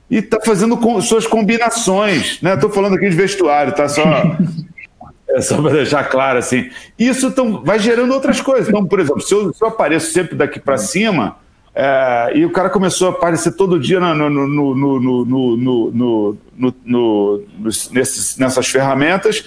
[0.09, 2.39] E está fazendo com, suas combinações.
[2.41, 2.53] Né?
[2.53, 3.89] Estou falando aqui de vestuário, tá?
[3.89, 4.03] Só,
[5.29, 6.69] é só para deixar claro assim.
[6.97, 8.69] Isso tão, vai gerando outras coisas.
[8.69, 11.37] Então, por exemplo, se eu, se eu apareço sempre daqui para cima,
[11.75, 13.99] É, e o cara começou a aparecer todo dia
[17.91, 19.43] nesses, nessas ferramentas.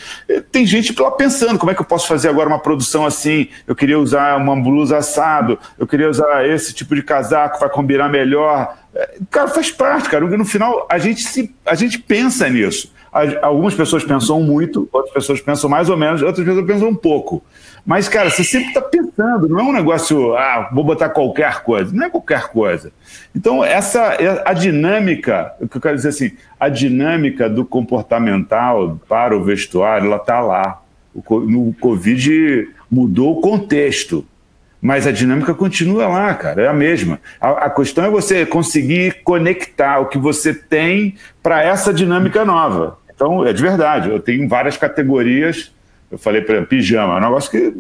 [0.51, 3.49] Tem gente lá pensando: como é que eu posso fazer agora uma produção assim?
[3.65, 8.09] Eu queria usar uma blusa assado, eu queria usar esse tipo de casaco para combinar
[8.09, 8.77] melhor.
[8.93, 10.27] É, cara, faz parte, cara.
[10.27, 12.93] No final, a gente, se, a gente pensa nisso.
[13.41, 17.43] Algumas pessoas pensam muito, outras pessoas pensam mais ou menos, outras pessoas pensam um pouco.
[17.87, 21.95] Mas, cara, você sempre está pensando, não é um negócio, ah, vou botar qualquer coisa.
[21.95, 22.91] Não é qualquer coisa.
[23.33, 28.99] Então, essa é a dinâmica, o que eu quero dizer assim, a dinâmica do comportamental
[29.09, 30.83] para o vestuário, ela está lá.
[31.15, 34.27] No Covid mudou o contexto,
[34.83, 37.21] mas a dinâmica continua lá, cara, é a mesma.
[37.41, 42.99] A, a questão é você conseguir conectar o que você tem para essa dinâmica nova.
[43.15, 45.73] Então, é de verdade, eu tenho várias categorias
[46.11, 47.75] eu falei para pijama, é um negócio que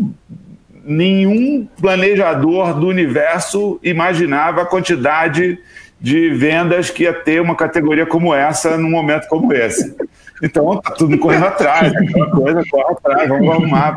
[0.84, 5.58] nenhum planejador do universo imaginava a quantidade
[6.00, 9.96] de vendas que ia ter uma categoria como essa num momento como esse.
[10.42, 13.96] Então, tá tudo correndo atrás, aquela coisa corre atrás, vamos arrumar.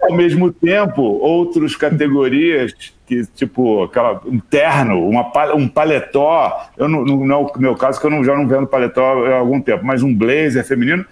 [0.00, 2.72] Ao mesmo tempo, outras categorias,
[3.06, 7.74] que tipo, aquela, um terno, uma, um paletó, eu não, não, não é o meu
[7.74, 11.04] caso, que eu não, já não vendo paletó há algum tempo, mas um blazer feminino,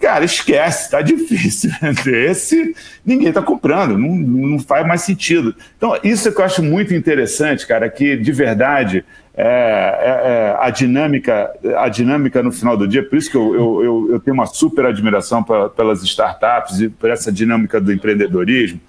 [0.00, 1.70] Cara, esquece, tá difícil.
[2.06, 5.54] Esse ninguém tá comprando, não, não faz mais sentido.
[5.76, 9.04] Então, isso é que eu acho muito interessante, cara, que de verdade
[9.36, 13.54] é, é, é a dinâmica, a dinâmica no final do dia, por isso que eu,
[13.54, 17.92] eu, eu, eu tenho uma super admiração pra, pelas startups e por essa dinâmica do
[17.92, 18.80] empreendedorismo,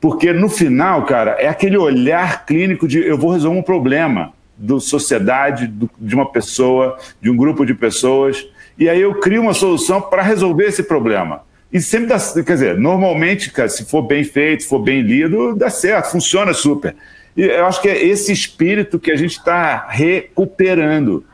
[0.00, 4.78] porque no final, cara, é aquele olhar clínico de eu vou resolver um problema da
[4.80, 8.46] sociedade, do, de uma pessoa, de um grupo de pessoas
[8.78, 11.42] e aí eu crio uma solução para resolver esse problema.
[11.72, 15.54] E sempre dá, quer dizer, normalmente, cara, se for bem feito, se for bem lido,
[15.54, 16.94] dá certo, funciona super.
[17.36, 21.24] E eu acho que é esse espírito que a gente está recuperando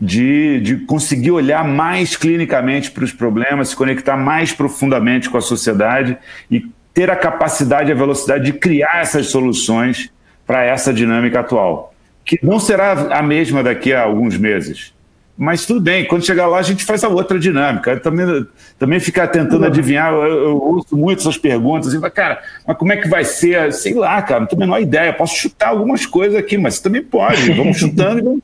[0.00, 5.42] de, de conseguir olhar mais clinicamente para os problemas, se conectar mais profundamente com a
[5.42, 6.16] sociedade
[6.50, 6.64] e
[6.94, 10.10] ter a capacidade e a velocidade de criar essas soluções
[10.46, 14.93] para essa dinâmica atual, que não será a mesma daqui a alguns meses.
[15.36, 17.98] Mas tudo bem, quando chegar lá a gente faz a outra dinâmica.
[17.98, 18.46] também,
[18.78, 22.96] também ficar tentando adivinhar, eu, eu ouço muito essas perguntas, e cara, mas como é
[22.96, 23.72] que vai ser?
[23.72, 25.12] Sei lá, cara, não tenho a menor ideia.
[25.12, 27.52] Posso chutar algumas coisas aqui, mas também pode.
[27.52, 28.42] Vamos chutando e vamos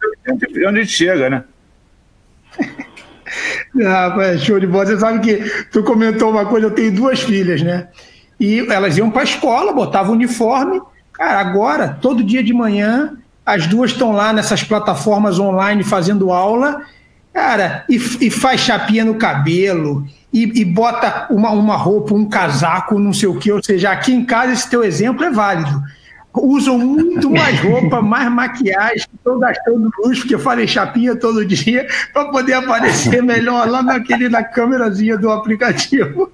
[0.53, 1.45] ver onde a gente chega, né?
[3.87, 4.87] Ah, show de bola.
[4.87, 7.87] Você sabe que tu comentou uma coisa, eu tenho duas filhas, né?
[8.41, 10.81] E elas iam para a escola, botavam uniforme.
[11.13, 16.83] Cara, agora, todo dia de manhã, as duas estão lá nessas plataformas online fazendo aula,
[17.33, 22.99] cara, e, e faz chapinha no cabelo, e, e, bota uma, uma roupa, um casaco,
[22.99, 23.51] não sei o que.
[23.51, 25.83] Ou seja, aqui em casa esse teu exemplo é válido.
[26.33, 31.89] Usam muito mais roupa, mais maquiagem, estão gastando luz, porque eu falei chapinha todo dia,
[32.13, 36.31] para poder aparecer melhor lá naquele, na câmerazinha do aplicativo.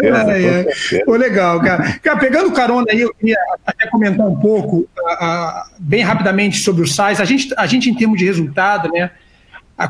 [0.00, 1.04] É, é.
[1.04, 1.98] Pô, legal, cara.
[2.02, 2.18] cara.
[2.18, 6.86] Pegando carona aí, eu queria até comentar um pouco, uh, uh, bem rapidamente, sobre o
[6.86, 7.20] SAIS.
[7.20, 9.10] A gente, a gente, em termos de resultado, né,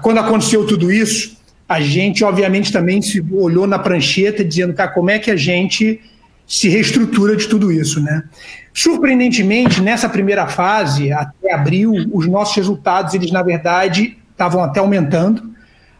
[0.02, 1.36] quando aconteceu tudo isso,
[1.68, 6.00] a gente, obviamente, também se olhou na prancheta dizendo, cara, como é que a gente
[6.46, 8.24] se reestrutura de tudo isso, né?
[8.74, 15.51] Surpreendentemente, nessa primeira fase, até abril, os nossos resultados, eles, na verdade, estavam até aumentando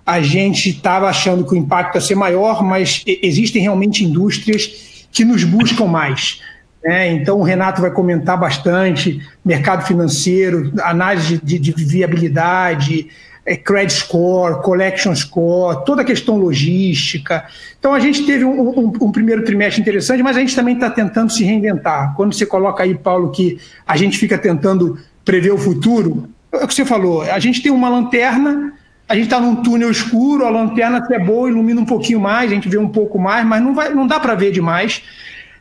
[0.05, 5.25] a gente estava achando que o impacto ia ser maior, mas existem realmente indústrias que
[5.25, 6.41] nos buscam mais.
[6.83, 7.13] Né?
[7.13, 13.09] Então, o Renato vai comentar bastante mercado financeiro, análise de, de viabilidade,
[13.47, 17.45] é, credit score, collection score, toda a questão logística.
[17.79, 20.91] Então, a gente teve um, um, um primeiro trimestre interessante, mas a gente também está
[20.91, 22.15] tentando se reinventar.
[22.17, 26.69] Quando você coloca aí, Paulo, que a gente fica tentando prever o futuro, é o
[26.69, 28.75] que você falou, a gente tem uma lanterna
[29.09, 32.51] a gente está num túnel escuro, a lanterna se é boa, ilumina um pouquinho mais,
[32.51, 35.03] a gente vê um pouco mais, mas não, vai, não dá para ver demais.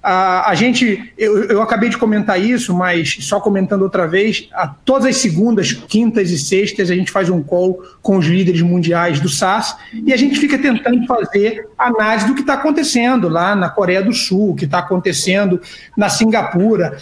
[0.02, 4.68] Uh, a gente, eu, eu, acabei de comentar isso, mas só comentando outra vez, a,
[4.68, 9.20] todas as segundas, quintas e sextas a gente faz um call com os líderes mundiais
[9.20, 13.70] do SaaS e a gente fica tentando fazer análise do que está acontecendo lá na
[13.70, 15.62] Coreia do Sul, o que está acontecendo
[15.96, 16.98] na Singapura.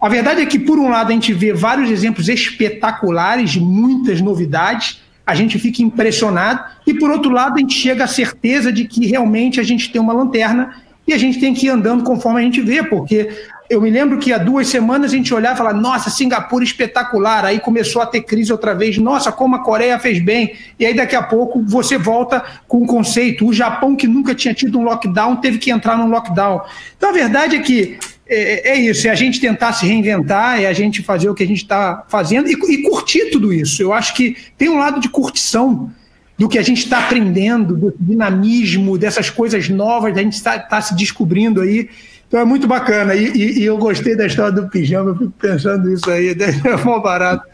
[0.00, 4.20] A verdade é que, por um lado, a gente vê vários exemplos espetaculares de muitas
[4.20, 8.84] novidades, a gente fica impressionado, e por outro lado, a gente chega à certeza de
[8.84, 12.40] que realmente a gente tem uma lanterna e a gente tem que ir andando conforme
[12.40, 13.30] a gente vê, porque
[13.68, 17.44] eu me lembro que há duas semanas a gente olhava e falava, nossa, Singapura espetacular,
[17.44, 20.94] aí começou a ter crise outra vez, nossa, como a Coreia fez bem, e aí
[20.94, 24.82] daqui a pouco você volta com o conceito, o Japão que nunca tinha tido um
[24.82, 26.60] lockdown teve que entrar num lockdown.
[26.96, 30.66] Então a verdade é que é, é, isso, é a gente tentar se reinventar, é
[30.66, 33.82] a gente fazer o que a gente está fazendo e, e, curtir tudo isso.
[33.82, 35.92] Eu acho que tem um lado de curtição
[36.38, 40.80] do que a gente está aprendendo, do dinamismo, dessas coisas novas, a gente está tá
[40.80, 41.90] se descobrindo aí.
[42.26, 43.14] Então é muito bacana.
[43.14, 46.84] E, e, e, eu gostei da história do pijama, eu fico pensando isso aí, é
[46.84, 47.44] mó barato.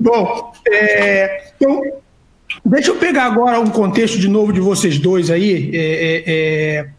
[0.00, 1.82] Bom, é, então,
[2.64, 5.70] deixa eu pegar agora um contexto de novo de vocês dois aí.
[5.74, 6.95] É, é, é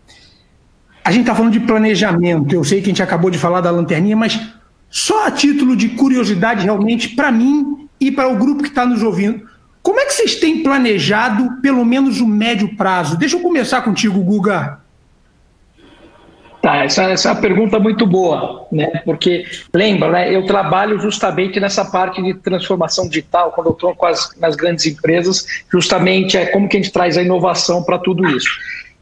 [1.08, 2.54] a gente está falando de planejamento.
[2.54, 4.42] Eu sei que a gente acabou de falar da lanterninha, mas
[4.90, 9.02] só a título de curiosidade, realmente, para mim e para o grupo que está nos
[9.02, 9.48] ouvindo,
[9.82, 13.18] como é que vocês têm planejado, pelo menos, o médio prazo?
[13.18, 14.80] Deixa eu começar contigo, Guga.
[16.62, 19.02] Tá, essa, essa é uma pergunta muito boa, né?
[19.06, 20.36] Porque lembra, né?
[20.36, 24.86] Eu trabalho justamente nessa parte de transformação digital, quando eu estou com as nas grandes
[24.86, 28.50] empresas, justamente é como que a gente traz a inovação para tudo isso.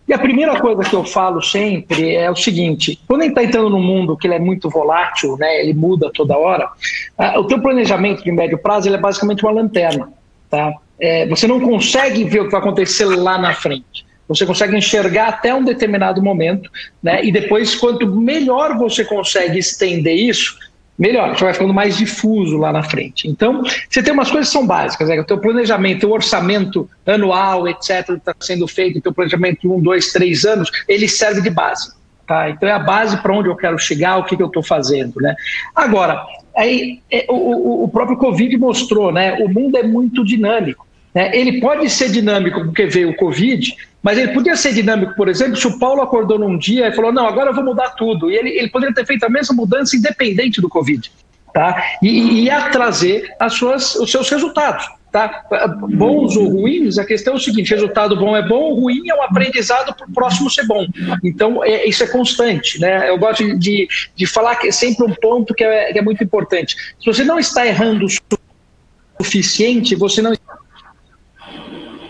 [0.07, 3.43] E a primeira coisa que eu falo sempre é o seguinte: quando a gente está
[3.43, 6.69] entrando num mundo que ele é muito volátil, né, ele muda toda hora,
[7.17, 10.09] uh, o teu planejamento de médio prazo ele é basicamente uma lanterna.
[10.49, 10.73] Tá?
[10.99, 14.05] É, você não consegue ver o que vai acontecer lá na frente.
[14.27, 16.69] Você consegue enxergar até um determinado momento,
[17.01, 17.23] né?
[17.23, 20.57] E depois, quanto melhor você consegue estender isso,
[20.97, 23.27] melhor, você vai ficando mais difuso lá na frente.
[23.27, 25.19] Então, você tem umas coisas que são básicas, né?
[25.19, 29.79] o teu planejamento, o orçamento anual, etc., está sendo feito, o teu planejamento de um,
[29.79, 31.93] dois, três anos, ele serve de base.
[32.25, 32.49] Tá?
[32.49, 35.21] Então é a base para onde eu quero chegar, o que, que eu estou fazendo.
[35.21, 35.35] Né?
[35.75, 36.25] Agora,
[36.57, 39.33] aí, é, o, o, próprio Covid mostrou, né?
[39.33, 40.84] o mundo é muito dinâmico.
[41.15, 41.31] Né?
[41.33, 43.73] Ele pode ser dinâmico porque veio o Covid,
[44.03, 47.13] mas ele podia ser dinâmico, por exemplo, se o Paulo acordou num dia e falou:
[47.13, 48.29] não, agora eu vou mudar tudo.
[48.29, 51.09] E ele, ele poderia ter feito a mesma mudança independente do Covid.
[51.53, 51.81] Tá?
[52.03, 54.85] E, e ia trazer as suas, os seus resultados.
[55.09, 55.45] Tá?
[55.93, 59.23] Bons ou ruins, a questão é o seguinte: resultado bom é bom, ruim é um
[59.23, 60.85] aprendizado para o próximo ser bom.
[61.23, 62.77] Então, é, isso é constante.
[62.81, 63.09] Né?
[63.09, 66.21] Eu gosto de, de falar que é sempre um ponto que é, que é muito
[66.21, 66.75] importante.
[66.99, 70.33] Se você não está errando o suficiente, você não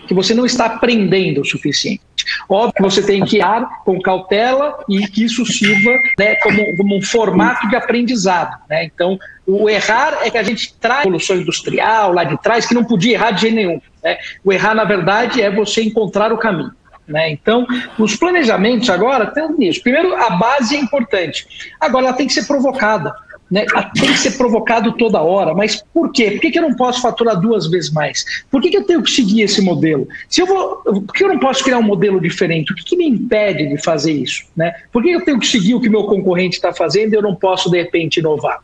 [0.06, 2.00] que você não está aprendendo o suficiente.
[2.48, 6.96] Óbvio que você tem que ir com cautela e que isso sirva né, como, como,
[6.96, 8.56] um formato de aprendizado.
[8.68, 8.84] Né?
[8.84, 12.74] Então, o errar é que a gente traz a evolução industrial lá de trás, que
[12.74, 13.80] não podia errar de jeito nenhum.
[14.02, 14.18] Né?
[14.44, 16.72] O errar, na verdade, é você encontrar o caminho.
[17.06, 17.30] Né?
[17.30, 17.66] Então,
[17.98, 19.82] os planejamentos agora tem isso.
[19.82, 21.46] Primeiro, a base é importante.
[21.80, 23.14] Agora, ela tem que ser provocada
[23.50, 25.54] né, tem que ser provocado toda hora.
[25.54, 26.32] Mas por quê?
[26.32, 28.24] Por que, que eu não posso faturar duas vezes mais?
[28.50, 30.08] Por que, que eu tenho que seguir esse modelo?
[30.28, 32.72] Se eu vou, por que eu não posso criar um modelo diferente?
[32.72, 34.44] O que, que me impede de fazer isso?
[34.56, 34.74] Né?
[34.92, 37.34] Por que eu tenho que seguir o que meu concorrente está fazendo e eu não
[37.34, 38.60] posso, de repente, inovar?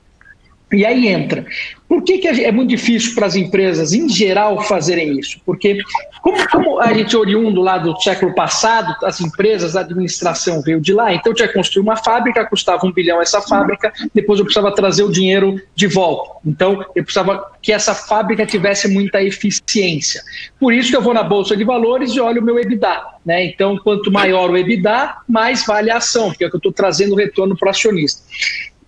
[0.73, 1.45] E aí entra.
[1.93, 5.39] Por que, que é muito difícil para as empresas, em geral, fazerem isso?
[5.45, 5.79] Porque,
[6.23, 10.95] como, como, a gente oriundo lá do século passado, as empresas, a administração veio de
[10.95, 14.47] lá, então eu tinha que construir uma fábrica, custava um bilhão essa fábrica, depois eu
[14.47, 16.39] precisava trazer o dinheiro de volta.
[16.47, 20.23] Então, eu precisava que essa fábrica tivesse muita eficiência.
[20.59, 23.03] Por isso que eu vou na Bolsa de Valores e olho o meu EBITDA.
[23.25, 23.45] Né?
[23.45, 27.15] Então, quanto maior o EBITDA, mais vale a ação, porque é que eu estou trazendo
[27.15, 28.23] retorno para o acionista.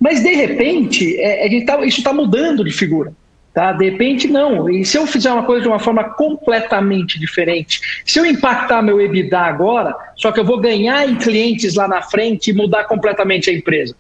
[0.05, 3.11] Mas, de repente, é, é tá, isso está mudando de figura.
[3.55, 3.73] Tá?
[3.73, 4.69] De repente, não.
[4.69, 9.01] E se eu fizer uma coisa de uma forma completamente diferente, se eu impactar meu
[9.01, 13.49] EBITDA agora, só que eu vou ganhar em clientes lá na frente e mudar completamente
[13.49, 13.97] a empresa.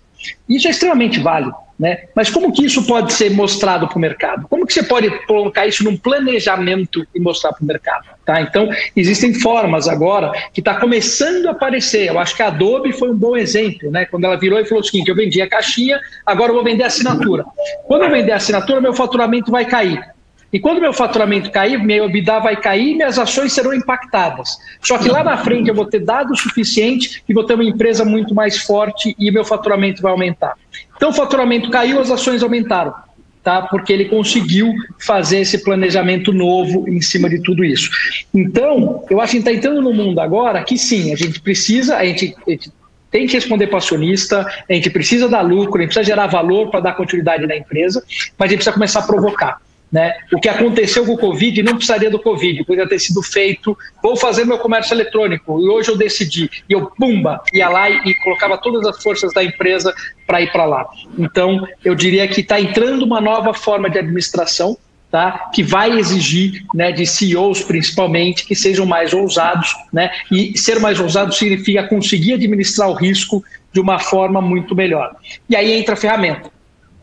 [0.46, 1.54] Isso é extremamente válido.
[1.78, 2.04] Né?
[2.14, 4.46] Mas como que isso pode ser mostrado para o mercado?
[4.48, 8.04] Como que você pode colocar isso num planejamento e mostrar para o mercado?
[8.24, 8.40] Tá?
[8.40, 12.08] Então, existem formas agora que está começando a aparecer.
[12.08, 14.04] Eu acho que a Adobe foi um bom exemplo, né?
[14.06, 16.84] quando ela virou e falou o seguinte, eu vendi a caixinha, agora eu vou vender
[16.84, 17.44] a assinatura.
[17.86, 20.13] Quando eu vender a assinatura, meu faturamento vai cair.
[20.54, 24.56] E quando meu faturamento cair, meu EBITDA vai cair e minhas ações serão impactadas.
[24.80, 28.04] Só que lá na frente eu vou ter dado suficiente e vou ter uma empresa
[28.04, 30.54] muito mais forte e meu faturamento vai aumentar.
[30.96, 32.94] Então o faturamento caiu, as ações aumentaram.
[33.42, 33.62] Tá?
[33.62, 34.72] Porque ele conseguiu
[35.04, 37.90] fazer esse planejamento novo em cima de tudo isso.
[38.32, 41.40] Então, eu acho que a gente está entrando no mundo agora que sim, a gente
[41.40, 42.72] precisa, a gente, a gente
[43.10, 46.70] tem que responder para acionista, a gente precisa dar lucro, a gente precisa gerar valor
[46.70, 48.02] para dar continuidade na empresa,
[48.38, 49.58] mas a gente precisa começar a provocar.
[49.94, 50.12] Né?
[50.32, 53.78] O que aconteceu com o Covid não precisaria do Covid, poderia ter sido feito.
[54.02, 56.50] Vou fazer meu comércio eletrônico e hoje eu decidi.
[56.68, 59.94] E eu, pumba, ia lá e, colocava todas as forças da empresa
[60.26, 60.84] para ir para lá.
[61.16, 64.76] Então, eu diria que está entrando uma nova forma de administração.
[65.10, 65.48] Tá?
[65.54, 70.10] que vai exigir né, de CEOs principalmente que sejam mais ousados, né?
[70.28, 75.14] e ser mais ousado significa conseguir administrar o risco de uma forma muito melhor.
[75.48, 76.50] E aí entra a ferramenta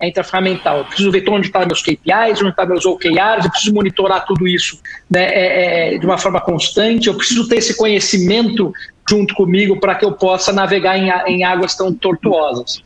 [0.02, 0.80] é intraframental.
[0.80, 4.48] Eu preciso ver onde estão meus KPIs, onde estão meus OKRs, eu preciso monitorar tudo
[4.48, 4.80] isso
[5.10, 8.74] né, é, é, de uma forma constante, eu preciso ter esse conhecimento
[9.08, 12.82] junto comigo para que eu possa navegar em, em águas tão tortuosas.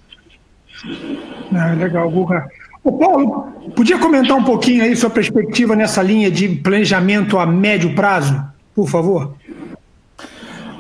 [1.54, 2.46] Ah, legal, Guga.
[2.84, 7.96] Ô Paulo, podia comentar um pouquinho aí sua perspectiva nessa linha de planejamento a médio
[7.96, 8.44] prazo,
[8.76, 9.36] por favor?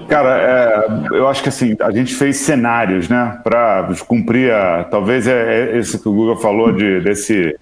[0.07, 0.37] Cara,
[1.11, 4.83] é, eu acho que assim, a gente fez cenários, né, para cumprir a.
[4.83, 7.57] Talvez é, é esse que o Google falou de, desse.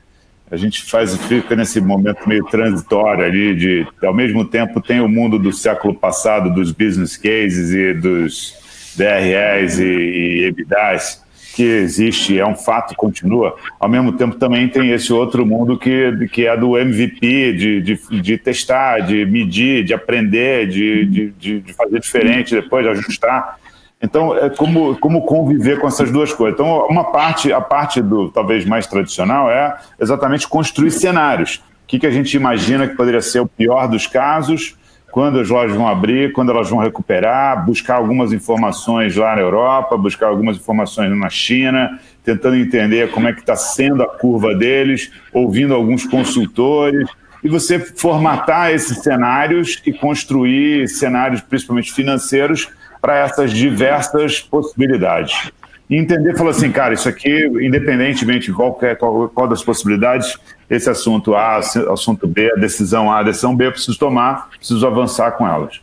[0.51, 5.07] A gente faz, fica nesse momento meio transitório ali, de ao mesmo tempo tem o
[5.07, 8.53] mundo do século passado, dos business cases e dos
[8.95, 11.22] DREs e, e EBITDAs,
[11.53, 13.55] que existe, é um fato, continua.
[13.79, 18.21] Ao mesmo tempo, também tem esse outro mundo que, que é do MVP, de, de,
[18.21, 23.59] de testar, de medir, de aprender, de, de, de fazer diferente, depois de ajustar.
[24.01, 26.59] Então, é como, como conviver com essas duas coisas.
[26.59, 31.63] Então, uma parte, a parte do talvez mais tradicional é exatamente construir cenários.
[31.83, 34.75] O que, que a gente imagina que poderia ser o pior dos casos,
[35.13, 39.95] quando as lojas vão abrir, quando elas vão recuperar, buscar algumas informações lá na Europa,
[39.95, 45.11] buscar algumas informações na China, tentando entender como é que está sendo a curva deles,
[45.31, 47.07] ouvindo alguns consultores,
[47.43, 52.67] e você formatar esses cenários e construir cenários, principalmente financeiros,
[52.99, 55.51] para essas diversas possibilidades
[55.89, 60.37] e entender, falar assim, cara, isso aqui, independentemente de qualquer, qual, qual das possibilidades,
[60.69, 64.85] esse assunto A, assunto B, a decisão A, a decisão B, eu preciso tomar, preciso
[64.87, 65.81] avançar com elas.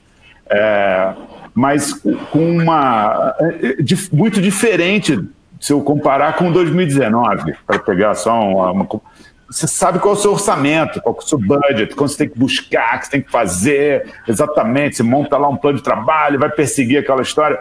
[0.48, 1.12] É,
[1.54, 3.34] mas com uma.
[3.40, 3.76] É,
[4.12, 5.22] muito diferente
[5.60, 8.88] se eu comparar com 2019, para pegar só uma, uma,
[9.48, 12.28] Você sabe qual é o seu orçamento, qual é o seu budget, quando você tem
[12.30, 14.96] que buscar, o que você tem que fazer, exatamente.
[14.96, 17.60] Você monta lá um plano de trabalho, vai perseguir aquela história.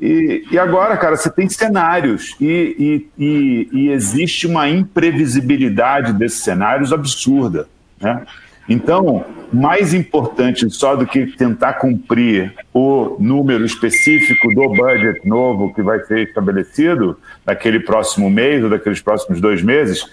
[0.00, 6.92] E, e, agora, cara, você tem cenários e, e, e, existe uma imprevisibilidade desses cenários
[6.92, 7.68] absurda.
[8.00, 8.22] Né?
[8.68, 15.82] Então, mais importante só do que tentar cumprir o número específico do budget novo que
[15.82, 20.04] vai ser estabelecido naquele próximo mês ou daqueles próximos dois meses,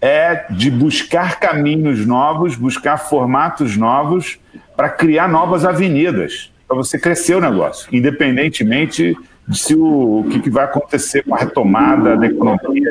[0.00, 4.38] é de buscar caminhos novos, buscar formatos novos
[4.76, 9.16] para criar novas avenidas, para você crescer o negócio, independentemente
[9.52, 12.90] se o, o que, que, vai acontecer com a retomada da economia.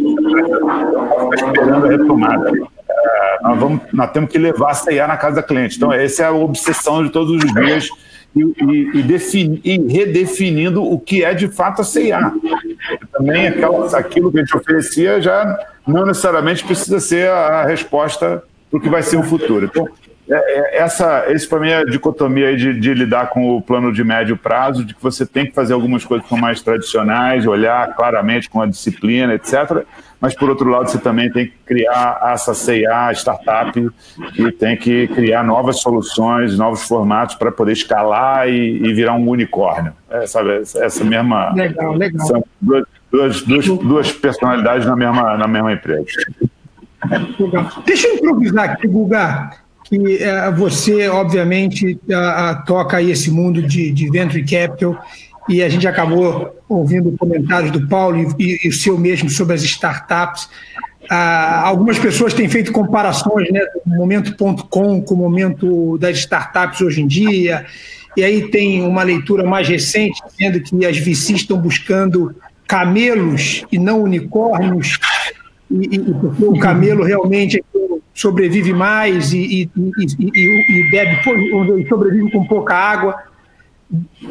[1.34, 2.52] Está esperando a retomada.
[2.90, 5.78] É, nós, vamos, nós temos que levar a CIA na casa da cliente.
[5.78, 7.90] Então, essa é a obsessão de todos os dias
[8.36, 12.32] e, e, e, defini, e redefinindo o que é de fato a CIA.
[13.12, 18.78] Também aquela, aquilo que a gente oferecia já não necessariamente precisa ser a resposta para
[18.78, 19.66] o que vai ser o futuro.
[19.66, 19.88] Então,
[20.30, 24.38] essa, esse para mim é a dicotomia de, de, lidar com o plano de médio
[24.38, 28.48] prazo, de que você tem que fazer algumas coisas que são mais tradicionais, olhar claramente
[28.48, 29.84] com a disciplina, etc.
[30.22, 33.72] Mas, por outro lado, você também tem que criar essa CIA, startup,
[34.34, 39.28] que tem que criar novas soluções, novos formatos para poder escalar e, e, virar um
[39.28, 39.94] unicórnio.
[40.12, 41.54] É, sabe, essa mesma.
[41.54, 42.28] Legal, legal.
[42.28, 46.06] São duas, duas, duas, duas personalidades na mesma, na mesma empresa.
[47.40, 47.68] Legal.
[47.86, 52.00] Deixa eu improvisar aqui, Guga que é, você, obviamente,
[52.66, 55.04] toca aí esse mundo de, de venture capital
[55.50, 59.64] e a gente acabou ouvindo comentários do Paulo e, e o seu mesmo sobre as
[59.64, 60.48] startups.
[61.10, 67.02] Ah, algumas pessoas têm feito comparações né, do momento.com com o momento das startups hoje
[67.02, 67.66] em dia,
[68.16, 72.36] e aí tem uma leitura mais recente dizendo que as VCs estão buscando
[72.68, 75.00] camelos e não unicórnios,
[75.72, 77.80] e, e porque o camelo realmente é
[78.20, 79.70] sobrevive mais e, e,
[80.20, 81.22] e, e bebe,
[81.88, 83.16] sobrevive com pouca água.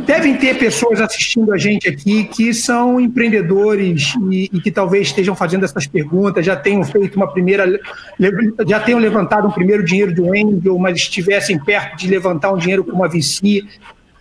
[0.06, 5.34] Devem ter pessoas assistindo a gente aqui que são empreendedores e, e, que talvez estejam
[5.34, 7.80] fazendo essas perguntas, já tenham feito uma primeira,
[8.66, 12.84] já tenham levantado um primeiro dinheiro do Angel, mas estivessem perto de levantar um dinheiro
[12.84, 13.64] com uma VC.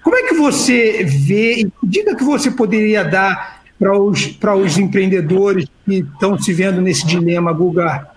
[0.02, 4.78] Como é que você vê, e diga que você poderia dar para os, para os
[4.78, 8.17] empreendedores que estão se vendo nesse dilema, Guga?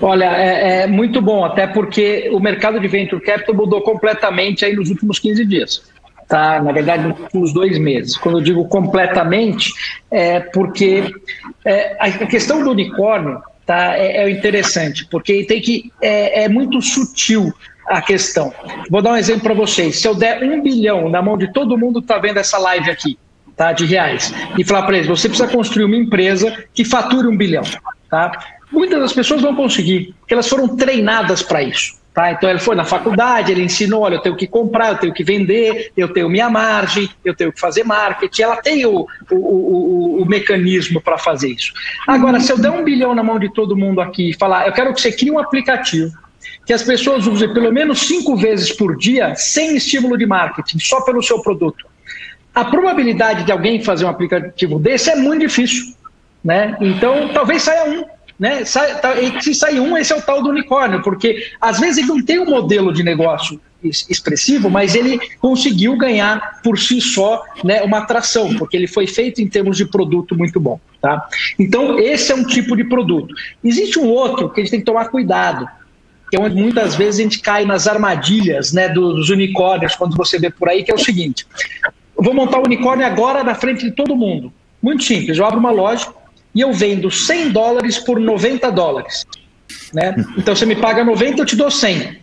[0.00, 4.74] Olha, é, é, muito bom, até porque o mercado de venture capital mudou completamente aí
[4.74, 5.82] nos últimos 15 dias.
[6.28, 6.62] Tá?
[6.62, 8.16] Na verdade, nos últimos dois meses.
[8.16, 9.72] Quando eu digo completamente,
[10.10, 11.12] é porque
[11.64, 16.80] é, a questão do unicórnio tá, é, é interessante, porque tem que é, é muito
[16.80, 17.52] sutil
[17.86, 18.52] a questão.
[18.90, 20.00] Vou dar um exemplo para vocês.
[20.00, 22.90] Se eu der um bilhão na mão de todo mundo que está vendo essa live
[22.90, 23.18] aqui,
[23.56, 27.36] tá, de reais, e falar para eles, você precisa construir uma empresa que fature um
[27.36, 27.62] bilhão,
[28.08, 28.32] tá?
[28.72, 32.00] Muitas das pessoas vão conseguir, porque elas foram treinadas para isso.
[32.14, 32.30] Tá?
[32.30, 35.24] Então ele foi na faculdade, ele ensinou, olha, eu tenho que comprar, eu tenho que
[35.24, 40.22] vender, eu tenho minha margem, eu tenho que fazer marketing, ela tem o, o, o,
[40.22, 41.72] o mecanismo para fazer isso.
[42.06, 44.72] Agora, se eu der um bilhão na mão de todo mundo aqui e falar, eu
[44.72, 46.12] quero que você crie um aplicativo
[46.66, 51.00] que as pessoas usem pelo menos cinco vezes por dia, sem estímulo de marketing, só
[51.00, 51.86] pelo seu produto.
[52.54, 55.94] A probabilidade de alguém fazer um aplicativo desse é muito difícil.
[56.44, 56.76] Né?
[56.80, 58.04] Então, talvez saia um.
[58.38, 58.64] Né?
[58.64, 62.08] Sai, tá, se sair um, esse é o tal do unicórnio, porque às vezes ele
[62.08, 67.82] não tem um modelo de negócio expressivo, mas ele conseguiu ganhar por si só né,
[67.82, 70.78] uma atração, porque ele foi feito em termos de produto muito bom.
[71.00, 71.26] Tá?
[71.58, 73.34] Então, esse é um tipo de produto.
[73.62, 75.68] Existe um outro que a gente tem que tomar cuidado,
[76.30, 80.38] que é onde muitas vezes a gente cai nas armadilhas né, dos unicórnios, quando você
[80.38, 81.46] vê por aí, que é o seguinte:
[82.16, 84.52] vou montar o um unicórnio agora na frente de todo mundo.
[84.80, 86.06] Muito simples, eu abro uma loja
[86.54, 89.26] e eu vendo 100 dólares por 90 dólares.
[89.92, 90.14] Né?
[90.36, 92.18] Então você me paga 90, eu te dou 100.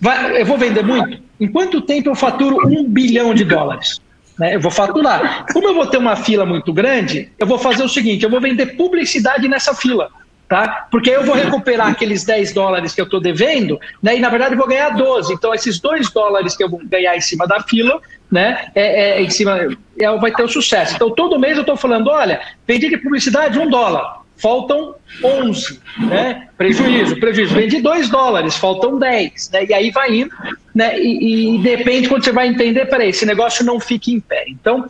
[0.00, 1.22] Vai, eu vou vender muito?
[1.40, 4.00] Em quanto tempo eu faturo um bilhão de dólares?
[4.38, 4.54] Né?
[4.54, 5.46] Eu vou faturar.
[5.52, 8.40] Como eu vou ter uma fila muito grande, eu vou fazer o seguinte: eu vou
[8.40, 10.10] vender publicidade nessa fila.
[10.48, 10.86] Tá?
[10.92, 14.16] Porque eu vou recuperar aqueles 10 dólares que eu estou devendo, né?
[14.16, 15.32] E na verdade vou ganhar 12.
[15.32, 18.70] Então, esses 2 dólares que eu vou ganhar em cima da fila, né?
[18.72, 19.58] É, é em cima,
[19.98, 20.94] é, vai ter o sucesso.
[20.94, 26.48] Então, todo mês eu estou falando: olha, vendi de publicidade um dólar faltam 11, né?
[26.56, 27.54] Prejuízo, prejuízo.
[27.54, 29.66] Vende 2 dólares, faltam 10, né?
[29.66, 30.30] E aí vai indo,
[30.74, 30.98] né?
[30.98, 34.44] E, e depende quando você vai entender, peraí, esse negócio não fica em pé.
[34.48, 34.86] Então,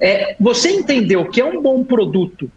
[0.00, 2.50] é, você entender o que é um bom produto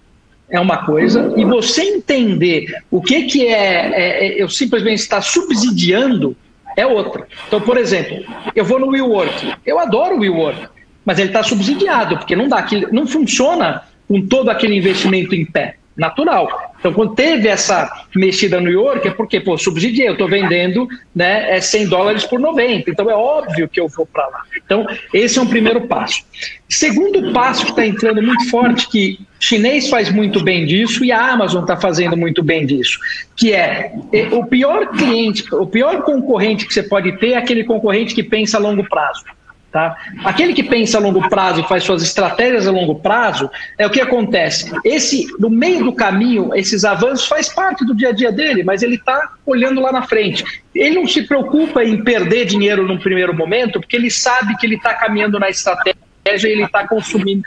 [0.52, 5.22] é uma coisa, e você entender o que, que é, é, é eu simplesmente estar
[5.22, 6.36] subsidiando
[6.76, 7.28] é outra.
[7.48, 8.24] Então, por exemplo,
[8.56, 10.68] eu vou no WeWork, eu adoro o WeWork,
[11.06, 15.76] mas ele está subsidiado, porque não dá, não funciona com todo aquele investimento em pé
[15.96, 16.71] natural.
[16.82, 21.56] Então, quando teve essa mexida no York, é porque, pô, subsidiei, eu estou vendendo né,
[21.56, 24.42] é 100 dólares por 90, então é óbvio que eu vou para lá.
[24.66, 26.24] Então, esse é um primeiro passo.
[26.68, 31.32] Segundo passo que está entrando muito forte, que chinês faz muito bem disso e a
[31.32, 32.98] Amazon está fazendo muito bem disso,
[33.36, 37.64] que é, é o pior cliente, o pior concorrente que você pode ter é aquele
[37.64, 39.24] concorrente que pensa a longo prazo.
[39.72, 39.96] Tá?
[40.26, 43.90] Aquele que pensa a longo prazo e faz suas estratégias a longo prazo, é o
[43.90, 44.70] que acontece.
[44.84, 48.84] Esse, no meio do caminho, esses avanços faz parte do dia a dia dele, mas
[48.84, 50.44] ele está olhando lá na frente.
[50.76, 54.76] Ele não se preocupa em perder dinheiro num primeiro momento, porque ele sabe que ele
[54.76, 55.96] está caminhando na estratégia
[56.26, 57.44] e ele está consumindo.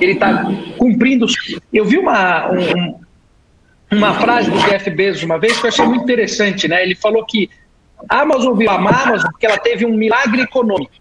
[0.00, 1.26] Ele está cumprindo.
[1.72, 3.00] Eu vi uma, um,
[3.92, 6.82] uma frase do Jeff Bezos uma vez que eu achei muito interessante, né?
[6.82, 7.48] Ele falou que
[8.08, 10.92] a Amazon viu a Amazon porque ela teve um milagre econômico.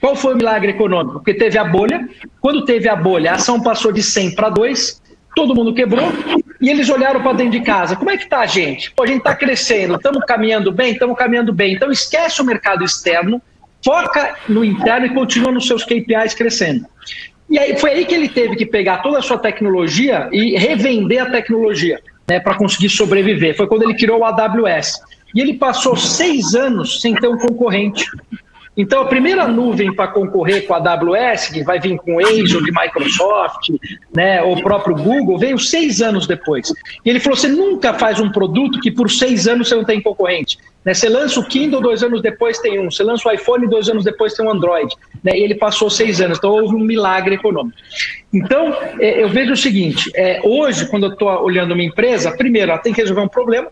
[0.00, 1.14] Qual foi o milagre econômico?
[1.14, 2.08] Porque teve a bolha.
[2.40, 5.02] Quando teve a bolha, a ação passou de 100 para 2,
[5.34, 6.12] todo mundo quebrou
[6.60, 7.96] e eles olharam para dentro de casa.
[7.96, 8.92] Como é que está a gente?
[8.92, 11.74] Pô, a gente está crescendo, estamos caminhando bem, estamos caminhando bem.
[11.74, 13.42] Então esquece o mercado externo,
[13.84, 16.86] foca no interno e continua nos seus KPIs crescendo.
[17.50, 21.22] E aí foi aí que ele teve que pegar toda a sua tecnologia e revender
[21.22, 23.56] a tecnologia né, para conseguir sobreviver.
[23.56, 25.00] Foi quando ele criou o AWS.
[25.34, 28.06] E ele passou seis anos sem ter um concorrente.
[28.78, 32.64] Então, a primeira nuvem para concorrer com a AWS, que vai vir com o Azure
[32.64, 33.70] de Microsoft,
[34.14, 36.72] né, ou o próprio Google, veio seis anos depois.
[37.04, 40.00] E ele falou: você nunca faz um produto que por seis anos você não tem
[40.00, 40.58] concorrente.
[40.84, 42.88] Né, você lança o Kindle, dois anos depois tem um.
[42.88, 44.94] Você lança o iPhone, dois anos depois tem um Android.
[45.24, 46.38] Né, e ele passou seis anos.
[46.38, 47.76] Então, houve um milagre econômico.
[48.32, 52.70] Então, é, eu vejo o seguinte: é, hoje, quando eu estou olhando uma empresa, primeiro,
[52.70, 53.68] ela tem que resolver um problema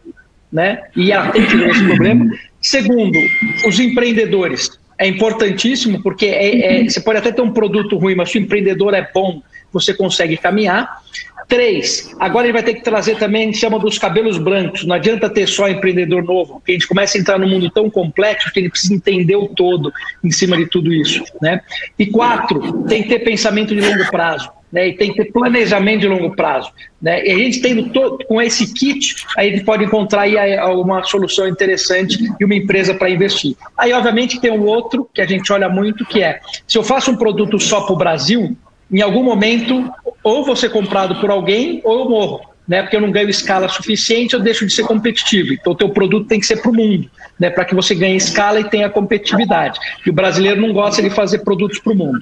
[0.57, 0.84] né?
[0.96, 2.30] E que resolver esse problema.
[2.62, 3.18] Segundo,
[3.66, 4.70] os empreendedores.
[4.98, 8.40] É importantíssimo porque é, é, você pode até ter um produto ruim, mas se o
[8.40, 11.02] empreendedor é bom, você consegue caminhar.
[11.46, 14.86] Três, agora ele vai ter que trazer também, a gente chama dos cabelos brancos.
[14.86, 17.90] Não adianta ter só empreendedor novo, porque a gente começa a entrar num mundo tão
[17.90, 19.92] complexo que ele precisa entender o todo
[20.24, 21.22] em cima de tudo isso.
[21.42, 21.61] Né?
[21.98, 26.00] E quatro, tem que ter pensamento de longo prazo né, e tem que ter planejamento
[26.00, 26.70] de longo prazo.
[27.00, 27.24] Né?
[27.24, 31.48] E a gente tendo todo, com esse kit, a gente pode encontrar aí uma solução
[31.48, 33.56] interessante e uma empresa para investir.
[33.76, 37.10] Aí, obviamente, tem um outro que a gente olha muito, que é, se eu faço
[37.10, 38.56] um produto só para o Brasil,
[38.90, 39.90] em algum momento,
[40.22, 42.56] ou vou ser comprado por alguém, ou eu morro.
[42.68, 45.52] Né, porque eu não ganho escala suficiente, eu deixo de ser competitivo.
[45.52, 47.08] Então, o teu produto tem que ser para o mundo,
[47.38, 49.78] né, para que você ganhe escala e tenha competitividade.
[50.04, 52.18] E o brasileiro não gosta de fazer produtos para o mundo.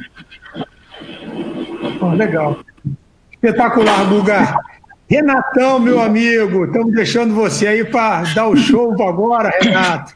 [2.01, 2.59] Oh, legal.
[3.32, 4.55] Espetacular, Guga.
[5.09, 10.14] Renatão, meu amigo, estamos deixando você aí para dar o show agora, Renato.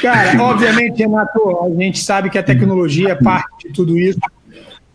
[0.00, 4.20] Cara, obviamente, Renato, a gente sabe que a tecnologia é parte de tudo isso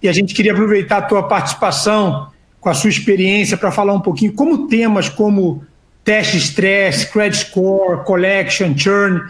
[0.01, 2.27] e a gente queria aproveitar a tua participação
[2.61, 5.63] com a sua experiência para falar um pouquinho como temas como
[6.03, 9.21] teste stress, credit score, collection, churn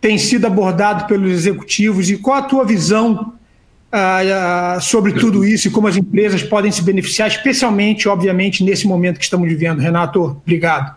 [0.00, 3.32] têm sido abordados pelos executivos e qual a tua visão
[3.94, 9.18] uh, sobre tudo isso e como as empresas podem se beneficiar, especialmente, obviamente, nesse momento
[9.18, 9.78] que estamos vivendo.
[9.78, 10.96] Renato, obrigado.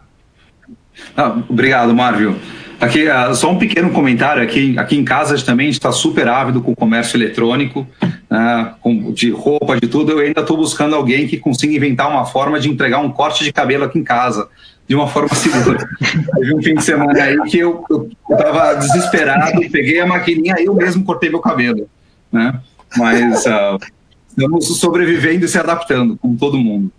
[1.16, 2.36] Ah, obrigado, Marvio.
[2.80, 6.72] Aqui, uh, só um pequeno comentário aqui, aqui em casa também está super ávido com
[6.72, 7.88] o comércio eletrônico.
[8.30, 8.74] né,
[9.14, 12.70] de roupa, de tudo, eu ainda estou buscando alguém que consiga inventar uma forma de
[12.70, 14.48] entregar um corte de cabelo aqui em casa,
[14.88, 15.88] de uma forma segura.
[16.36, 17.84] Teve um fim de semana aí que eu
[18.30, 21.88] estava desesperado, peguei a maquininha e eu mesmo cortei meu cabelo,
[22.32, 22.60] né?
[22.96, 23.80] Mas uh,
[24.30, 26.92] estamos sobrevivendo e se adaptando, como todo mundo.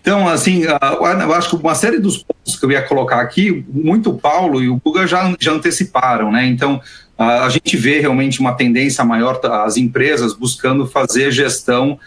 [0.00, 3.64] Então, assim, uh, eu acho que uma série dos pontos que eu ia colocar aqui,
[3.68, 6.46] muito o Paulo e o Guga já, já anteciparam, né?
[6.46, 6.80] Então,
[7.18, 11.98] a gente vê realmente uma tendência maior, as empresas buscando fazer gestão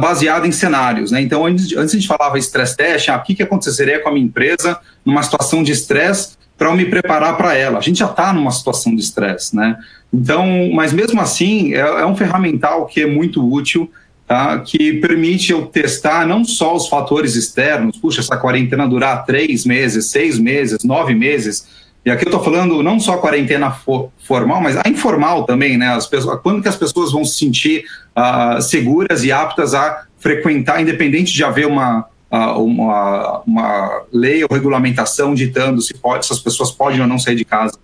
[0.00, 1.12] baseada em cenários.
[1.12, 1.20] Né?
[1.20, 4.12] Então, antes, antes a gente falava stress test, ah, o que, que aconteceria com a
[4.12, 7.78] minha empresa numa situação de estresse para eu me preparar para ela.
[7.78, 9.78] A gente já está numa situação de estresse, né?
[10.16, 13.90] Então, mas mesmo assim, é, é, um ferramental que é muito útil,
[14.26, 14.58] tá?
[14.60, 20.06] que permite eu testar não só os fatores externos, puxa, essa quarentena durar três meses,
[20.06, 21.68] seis meses, nove meses,
[22.02, 25.76] e aqui eu estou falando não só a quarentena for, formal, mas a informal também,
[25.76, 25.88] né?
[25.88, 27.84] As pessoas, quando que as pessoas vão se sentir
[28.16, 34.48] uh, seguras e aptas a frequentar, independente de haver uma, uh, uma, uma, lei ou
[34.48, 37.76] regulamentação ditando se, pode, se as pessoas podem ou não sair de casa.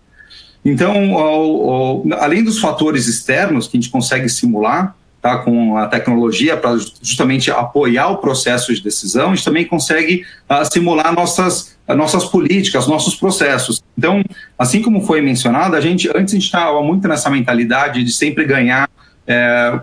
[0.65, 6.57] Então, uh, além dos fatores externos que a gente consegue simular, tá, com a tecnologia
[6.57, 12.25] para justamente apoiar o processo de decisão, a gente também consegue uh, simular nossas, nossas
[12.25, 13.83] políticas, nossos processos.
[13.97, 14.23] Então,
[14.59, 18.45] assim como foi mencionado, a gente antes a gente estava muito nessa mentalidade de sempre
[18.45, 18.89] ganhar
[19.27, 19.81] é,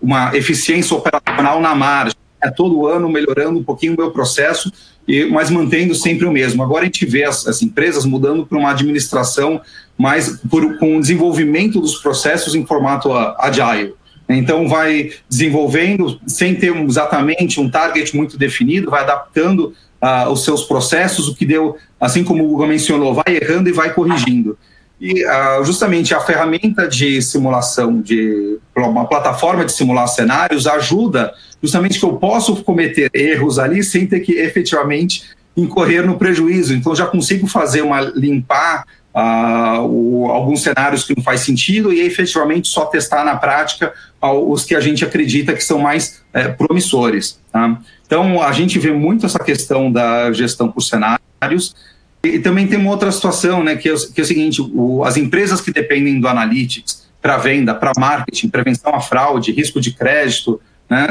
[0.00, 4.70] uma eficiência operacional na margem, é, todo ano melhorando um pouquinho o meu processo,
[5.08, 6.62] e, mas mantendo sempre o mesmo.
[6.62, 9.60] Agora a gente vê as, as empresas mudando para uma administração
[9.96, 13.94] mais por, com o desenvolvimento dos processos em formato agile.
[14.28, 20.64] Então, vai desenvolvendo, sem ter exatamente um target muito definido, vai adaptando uh, os seus
[20.64, 24.56] processos, o que deu, assim como o Google mencionou, vai errando e vai corrigindo.
[24.98, 31.98] E uh, justamente a ferramenta de simulação, de uma plataforma de simular cenários, ajuda justamente
[31.98, 35.24] que eu posso cometer erros ali sem ter que efetivamente
[35.56, 36.74] incorrer no prejuízo.
[36.74, 38.84] Então, já consigo fazer uma limpar
[39.14, 44.64] uh, o, alguns cenários que não faz sentido e efetivamente só testar na prática os
[44.64, 47.38] que a gente acredita que são mais é, promissores.
[47.52, 47.78] Tá?
[48.06, 51.74] Então, a gente vê muito essa questão da gestão por cenários.
[52.22, 55.18] E também tem uma outra situação, né, que é, que é o seguinte: o, as
[55.18, 60.58] empresas que dependem do analytics para venda, para marketing, prevenção à fraude, risco de crédito,
[60.88, 61.06] né,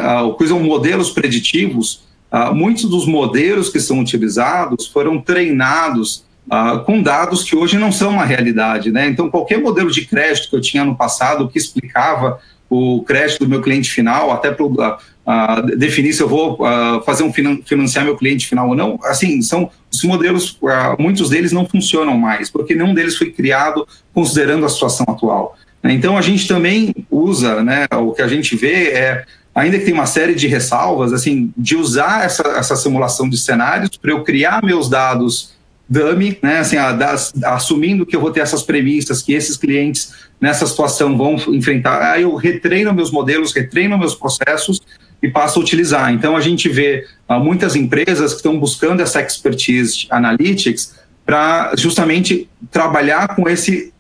[0.48, 7.44] são modelos preditivos, uh, muitos dos modelos que são utilizados foram treinados uh, com dados
[7.44, 8.92] que hoje não são uma realidade.
[8.92, 9.08] Né?
[9.08, 12.40] Então, qualquer modelo de crédito que eu tinha no passado que explicava
[12.70, 17.04] o crédito do meu cliente final, até para uh, uh, definir se eu vou uh,
[17.04, 20.60] fazer um finan financiar meu cliente final ou não, assim, são os modelos,
[20.98, 25.56] muitos deles não funcionam mais, porque nenhum deles foi criado considerando a situação atual.
[25.84, 29.94] Então, a gente também usa, né, o que a gente vê é ainda que tem
[29.94, 34.64] uma série de ressalvas, assim, de usar essa, essa simulação de cenários para eu criar
[34.64, 35.53] meus dados
[35.88, 36.98] dummy, né, assim, a,
[37.46, 42.24] assumindo que eu vou ter essas premissas, que esses clientes nessa situação vão enfrentar, aí
[42.24, 44.82] eu retreino meus modelos, retreino meus processos
[45.22, 46.12] e passo a utilizar.
[46.14, 52.50] Então a gente vê uh, muitas empresas que estão buscando essa expertise analytics para justamente
[52.70, 53.94] trabalhar com esse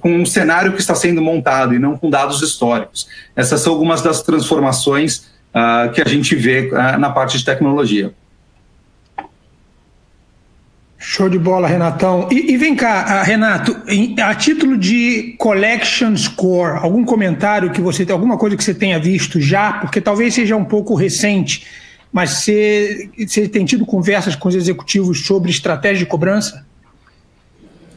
[0.00, 3.06] com um cenário que está sendo montado e não com dados históricos.
[3.36, 8.12] Essas são algumas das transformações uh, que a gente vê uh, na parte de tecnologia.
[11.02, 12.28] Show de bola, Renatão.
[12.30, 13.74] E, e vem cá, ah, Renato,
[14.22, 19.00] a título de collection score, algum comentário que você tem, alguma coisa que você tenha
[19.00, 21.66] visto já, porque talvez seja um pouco recente,
[22.12, 26.66] mas você, você tem tido conversas com os executivos sobre estratégia de cobrança?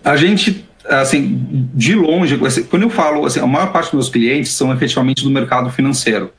[0.01, 2.39] A gente, assim, de longe,
[2.69, 6.31] quando eu falo, assim, a maior parte dos meus clientes são efetivamente do mercado financeiro.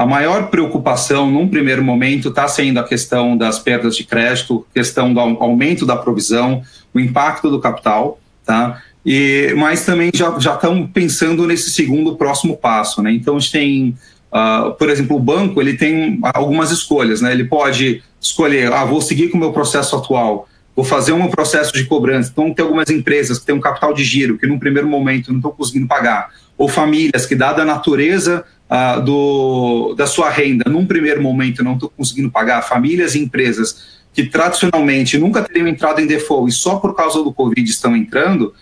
[0.00, 5.12] A maior preocupação, num primeiro momento, está sendo a questão das perdas de crédito, questão
[5.12, 6.62] do aumento da provisão,
[6.94, 8.80] o impacto do capital, tá?
[9.04, 13.12] E, mas também já, estão pensando nesse segundo próximo passo, né?
[13.12, 13.94] Então, a gente tem,
[14.32, 17.32] uh, por exemplo, o banco, ele tem algumas escolhas, né?
[17.32, 21.74] Ele pode escolher, ah, vou seguir com o meu processo atual, vou fazer um processo
[21.74, 22.30] de cobrança.
[22.32, 25.40] Então, tem algumas empresas que têm um capital de giro, que num primeiro momento não
[25.40, 30.86] estão conseguindo pagar, ou famílias que, dada a natureza uh, do, da sua renda num
[30.86, 36.06] primeiro momento não estão conseguindo pagar, famílias e empresas que tradicionalmente nunca teriam entrado em
[36.06, 38.54] default e só por causa do Covid estão entrando,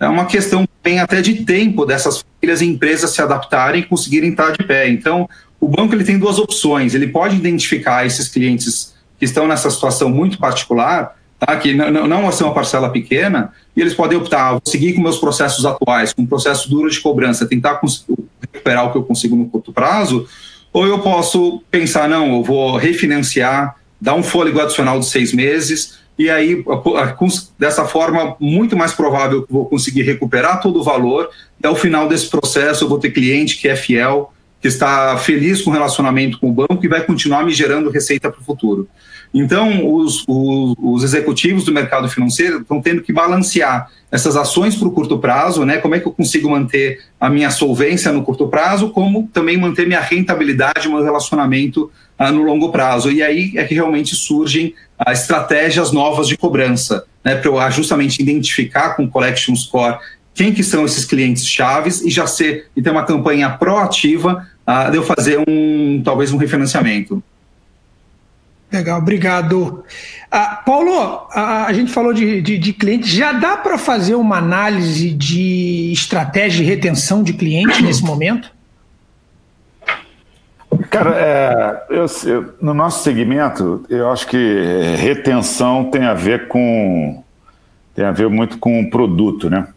[0.00, 4.30] é uma questão bem até de tempo dessas famílias e empresas se adaptarem e conseguirem
[4.30, 4.88] estar de pé.
[4.88, 5.28] Então,
[5.60, 6.94] o banco ele tem duas opções.
[6.94, 11.56] Ele pode identificar esses clientes que estão nessa situação muito particular tá?
[11.56, 15.00] que não, não vai ser uma parcela pequena, e eles podem optar, vou seguir com
[15.00, 17.80] meus processos atuais, com um processo duro de cobrança, tentar
[18.40, 20.26] recuperar o que eu consigo no curto prazo,
[20.72, 25.98] ou eu posso pensar, não, eu vou refinanciar, dar um fôlego adicional de seis meses,
[26.16, 26.64] e aí,
[27.58, 31.28] dessa forma, muito mais provável que eu vou conseguir recuperar todo o valor,
[31.62, 35.60] e ao final desse processo eu vou ter cliente que é fiel, que está feliz
[35.60, 38.88] com o relacionamento com o banco e vai continuar me gerando receita para o futuro.
[39.34, 44.86] Então, os, os, os, executivos do mercado financeiro estão tendo que balancear essas ações para
[44.86, 45.78] o curto prazo, né?
[45.78, 49.88] Como é que eu consigo manter a minha solvência no curto prazo, como também manter
[49.88, 53.10] minha rentabilidade, meu relacionamento ah, no longo prazo.
[53.10, 57.34] E aí é que realmente surgem ah, estratégias novas de cobrança, né?
[57.34, 59.98] Para eu justamente identificar com o Collection Score
[60.32, 64.90] quem que são esses clientes chaves e já ser e ter uma campanha proativa uh,
[64.90, 67.22] de eu fazer um talvez um refinanciamento.
[68.74, 69.84] Legal, obrigado.
[70.32, 73.08] Uh, Paulo, a, a gente falou de, de, de clientes.
[73.08, 78.52] Já dá para fazer uma análise de estratégia de retenção de cliente nesse momento?
[80.90, 87.22] Cara, é, eu, eu, no nosso segmento, eu acho que retenção tem a ver com
[87.94, 89.68] tem a ver muito com o produto, né?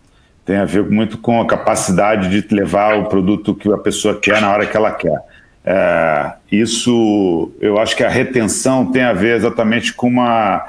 [0.44, 4.42] Tem a ver muito com a capacidade de levar o produto que a pessoa quer
[4.42, 5.22] na hora que ela quer.
[5.70, 10.66] É, isso, eu acho que a retenção tem a ver exatamente com uma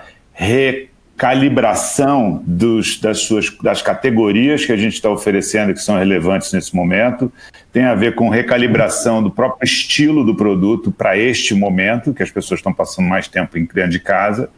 [1.19, 6.77] recalibração dos, das, suas, das categorias que a gente está oferecendo que são relevantes nesse
[6.77, 7.33] momento,
[7.73, 12.31] tem a ver com recalibração do próprio estilo do produto para este momento, que as
[12.31, 14.49] pessoas estão passando mais tempo em dentro de casa,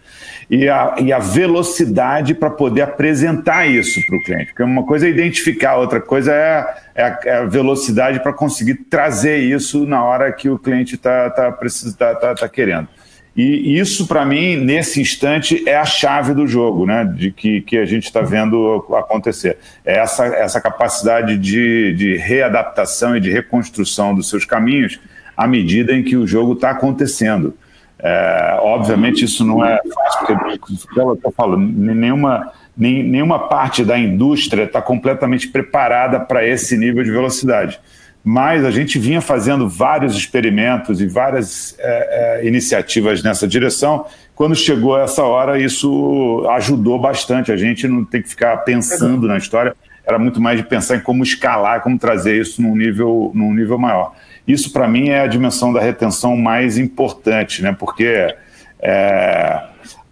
[0.50, 4.46] e a, e a velocidade para poder apresentar isso para o cliente.
[4.46, 8.74] Porque uma coisa é identificar, outra coisa é, é, a, é a, velocidade para conseguir
[8.90, 12.88] trazer isso na hora que o cliente está tá, tá, tá, tá, querendo.
[13.36, 17.04] E isso, para mim, nesse instante, é a chave do jogo, né?
[17.04, 19.56] De que, que a gente está vendo acontecer.
[19.84, 24.98] É essa, essa capacidade de, de readaptação e de reconstrução dos seus caminhos
[25.36, 27.54] à medida em que o jogo está acontecendo.
[28.02, 33.98] É, obviamente isso não é fácil, porque eu estou falando, nenhuma, nem, nenhuma parte da
[33.98, 37.78] indústria está completamente preparada para esse nível de velocidade.
[38.22, 44.04] Mas a gente vinha fazendo vários experimentos e várias é, é, iniciativas nessa direção.
[44.34, 47.50] Quando chegou essa hora, isso ajudou bastante.
[47.50, 49.74] A gente não tem que ficar pensando na história,
[50.06, 53.78] era muito mais de pensar em como escalar, como trazer isso num nível, num nível
[53.78, 54.14] maior.
[54.46, 57.74] Isso, para mim, é a dimensão da retenção mais importante, né?
[57.78, 58.34] porque
[58.80, 59.62] é,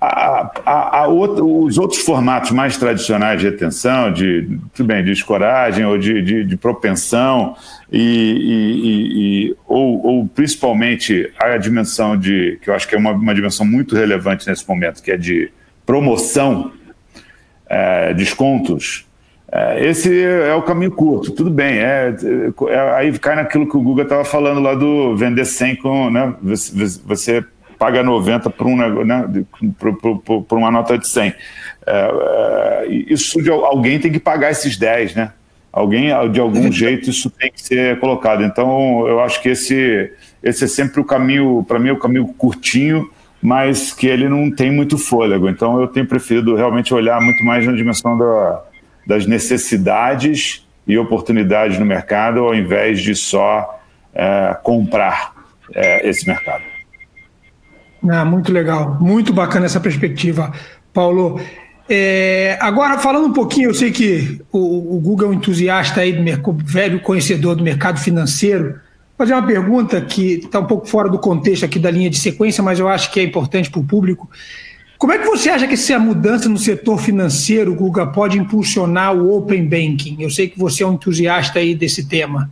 [0.00, 5.84] a, a, a os outros formatos mais tradicionais de retenção, de, tudo bem, de escoragem
[5.84, 7.56] ou de, de, de propensão,
[7.90, 13.10] e, e, e, ou, ou, principalmente a dimensão de, que eu acho que é uma,
[13.10, 15.50] uma dimensão muito relevante nesse momento, que é de
[15.84, 16.72] promoção,
[17.68, 19.08] é, descontos,
[19.50, 21.78] é, esse é o caminho curto, tudo bem.
[21.78, 22.14] É,
[22.68, 26.10] é aí cai naquilo que o Guga estava falando lá do vender 100 com.
[26.10, 27.42] Né, você
[27.78, 29.44] paga 90 por, um, né,
[29.78, 31.28] por, por, por uma nota de 100.
[31.28, 31.34] É,
[31.86, 35.32] é, isso de, alguém tem que pagar esses 10, né?
[35.72, 38.42] Alguém, de algum jeito, isso tem que ser colocado.
[38.42, 40.10] Então, eu acho que esse,
[40.42, 43.08] esse é sempre o caminho, para mim, é o caminho curtinho,
[43.40, 45.48] mas que ele não tem muito fôlego.
[45.48, 48.62] Então, eu tenho preferido realmente olhar muito mais na dimensão da
[49.08, 53.80] das necessidades e oportunidades no mercado, ao invés de só
[54.14, 55.32] é, comprar
[55.74, 56.62] é, esse mercado.
[58.06, 60.52] Ah, muito legal, muito bacana essa perspectiva,
[60.92, 61.40] Paulo.
[61.88, 66.12] É, agora, falando um pouquinho, eu sei que o, o Google é um entusiasta aí
[66.12, 68.78] do velho conhecedor do mercado financeiro.
[69.16, 72.18] Vou fazer uma pergunta que está um pouco fora do contexto aqui da linha de
[72.18, 74.28] sequência, mas eu acho que é importante para o público.
[74.98, 79.36] Como é que você acha que essa mudança no setor financeiro, Guga, pode impulsionar o
[79.36, 80.16] Open Banking?
[80.20, 82.50] Eu sei que você é um entusiasta aí desse tema.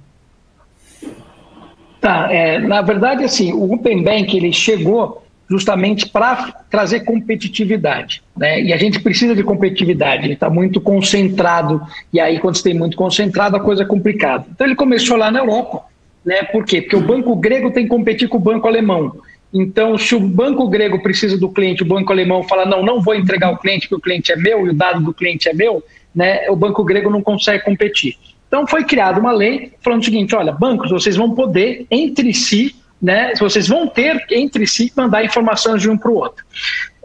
[2.01, 8.61] Tá, é, na verdade, assim, o Open Banking ele chegou justamente para trazer competitividade, né?
[8.61, 10.25] E a gente precisa de competitividade.
[10.25, 11.81] Ele está muito concentrado
[12.13, 14.45] e aí quando você tem muito concentrado a coisa é complicada.
[14.53, 15.85] Então ele começou lá na Europa,
[16.25, 16.43] né?
[16.45, 16.83] Por quê?
[16.83, 19.21] Porque o banco grego tem que competir com o banco alemão.
[19.55, 23.15] Então, se o banco grego precisa do cliente, o banco alemão fala, não, não vou
[23.15, 25.83] entregar o cliente, porque o cliente é meu e o dado do cliente é meu,
[26.15, 28.17] né, o banco grego não consegue competir.
[28.49, 32.75] Então, foi criada uma lei falando o seguinte: olha, bancos, vocês vão poder, entre si,
[33.01, 36.45] né, vocês vão ter entre si mandar informações de um para o outro.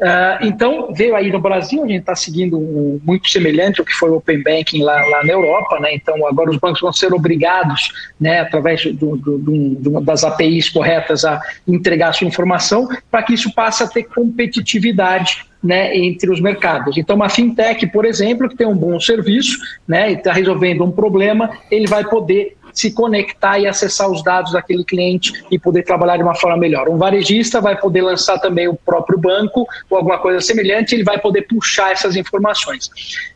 [0.01, 3.93] Uh, então, veio aí no Brasil, a gente está seguindo um, muito semelhante ao que
[3.93, 5.93] foi o Open Banking lá, lá, na Europa, né?
[5.93, 11.23] Então, agora os bancos vão ser obrigados, né, através do, do, do, das APIs corretas,
[11.23, 16.97] a entregar sua informação, para que isso passe a ter competitividade né, entre os mercados.
[16.97, 20.91] Então, uma fintech, por exemplo, que tem um bom serviço né, e está resolvendo um
[20.91, 26.17] problema, ele vai poder se conectar e acessar os dados daquele cliente e poder trabalhar
[26.17, 26.89] de uma forma melhor.
[26.89, 31.19] Um varejista vai poder lançar também o próprio banco ou alguma coisa semelhante, ele vai
[31.19, 32.87] poder puxar essas informações.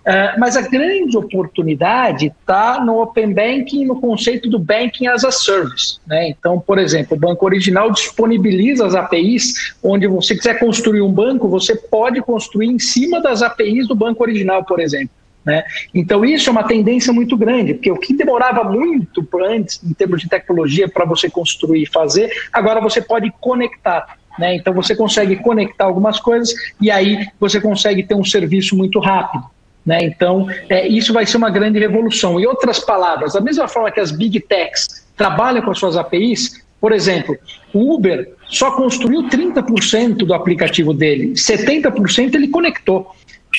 [0.05, 5.31] Uh, mas a grande oportunidade está no Open Banking, no conceito do Banking as a
[5.31, 5.99] Service.
[6.05, 6.29] Né?
[6.29, 11.47] Então, por exemplo, o Banco Original disponibiliza as APIs, onde você quiser construir um banco,
[11.47, 15.09] você pode construir em cima das APIs do Banco Original, por exemplo.
[15.45, 15.63] Né?
[15.93, 20.21] Então, isso é uma tendência muito grande, porque o que demorava muito antes, em termos
[20.21, 24.17] de tecnologia, para você construir e fazer, agora você pode conectar.
[24.39, 24.55] Né?
[24.55, 29.45] Então, você consegue conectar algumas coisas e aí você consegue ter um serviço muito rápido.
[29.85, 30.03] Né?
[30.03, 32.39] Então, é, isso vai ser uma grande revolução.
[32.39, 36.65] Em outras palavras, da mesma forma que as big techs trabalham com as suas APIs,
[36.81, 37.37] por exemplo,
[37.71, 43.11] o Uber só construiu 30% do aplicativo dele, 70% ele conectou.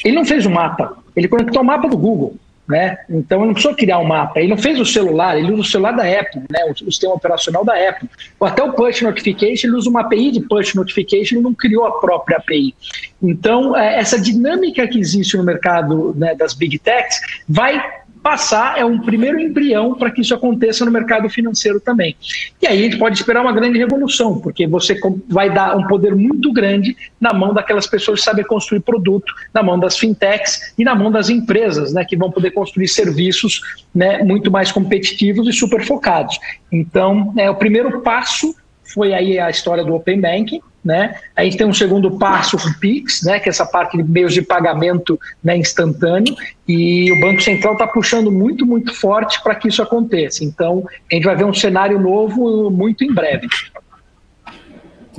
[0.04, 2.36] Ele não fez o um mapa, ele conectou o mapa do Google.
[2.68, 2.98] Né?
[3.08, 5.64] Então ele não precisou criar um mapa, ele não fez o celular, ele usa o
[5.64, 6.64] celular da Apple, né?
[6.66, 8.08] o, o sistema operacional da Apple.
[8.40, 11.86] Ou até o push notification, ele usa uma API de push notification, ele não criou
[11.86, 12.74] a própria API.
[13.22, 17.80] Então, é, essa dinâmica que existe no mercado né, das big techs vai
[18.26, 22.16] passar é um primeiro embrião para que isso aconteça no mercado financeiro também.
[22.60, 24.98] E aí a gente pode esperar uma grande revolução, porque você
[25.28, 29.62] vai dar um poder muito grande na mão daquelas pessoas que sabem construir produto, na
[29.62, 33.60] mão das fintechs e na mão das empresas, né, que vão poder construir serviços
[33.94, 36.36] né, muito mais competitivos e super focados.
[36.72, 38.56] Então, é o primeiro passo
[38.92, 41.16] foi aí a história do Open Banking, né?
[41.34, 43.40] A gente tem um segundo passo, o PIX, né?
[43.40, 46.34] que é essa parte de meios de pagamento né, instantâneo,
[46.66, 50.44] e o Banco Central está puxando muito, muito forte para que isso aconteça.
[50.44, 53.48] Então, a gente vai ver um cenário novo muito em breve.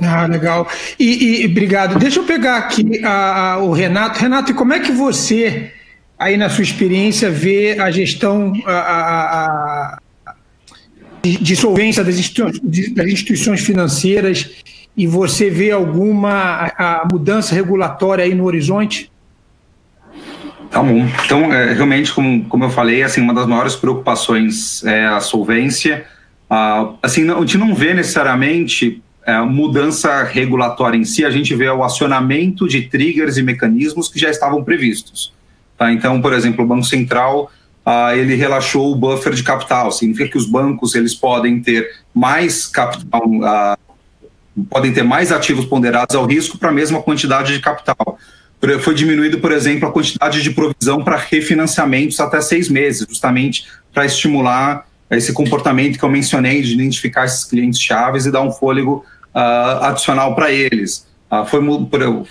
[0.00, 0.66] Ah, legal.
[0.98, 1.98] E, e obrigado.
[1.98, 4.20] Deixa eu pegar aqui a, a, o Renato.
[4.20, 5.72] Renato, e como é que você,
[6.18, 9.98] aí na sua experiência, vê a gestão a,
[11.22, 14.50] de solvência das instituições, das instituições financeiras
[14.98, 19.12] e você vê alguma a, a mudança regulatória aí no horizonte?
[20.68, 21.08] Tá bom.
[21.24, 26.04] Então, é, realmente, como, como eu falei, assim, uma das maiores preocupações é a solvência.
[26.50, 31.54] Ah, assim, não, a gente não vê necessariamente é, mudança regulatória em si, a gente
[31.54, 35.32] vê o acionamento de triggers e mecanismos que já estavam previstos.
[35.76, 35.92] Tá?
[35.92, 37.50] Então, por exemplo, o Banco Central
[37.86, 42.66] ah, ele relaxou o buffer de capital, significa que os bancos eles podem ter mais
[42.66, 43.78] capital, ah,
[44.64, 48.18] podem ter mais ativos ponderados ao risco para a mesma quantidade de capital.
[48.80, 54.04] Foi diminuído, por exemplo, a quantidade de provisão para refinanciamentos até seis meses, justamente para
[54.04, 59.04] estimular esse comportamento que eu mencionei de identificar esses clientes chaves e dar um fôlego
[59.34, 61.06] uh, adicional para eles.
[61.30, 61.60] Uh, foi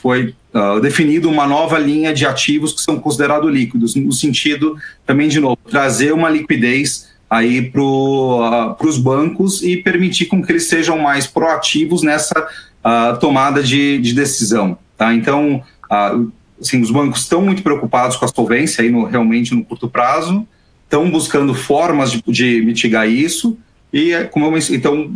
[0.02, 4.76] foi uh, definido uma nova linha de ativos que são considerados líquidos, no sentido
[5.06, 10.52] também, de novo, trazer uma liquidez aí para uh, os bancos e permitir com que
[10.52, 14.78] eles sejam mais proativos nessa uh, tomada de, de, decisão.
[14.98, 15.14] Tá?
[15.14, 15.62] Então,
[15.92, 19.90] uh, assim, os bancos estão muito preocupados com a solvência aí no, realmente no curto
[19.90, 20.48] prazo,
[20.84, 23.58] estão buscando formas de, de mitigar isso
[23.92, 25.12] e como eu, então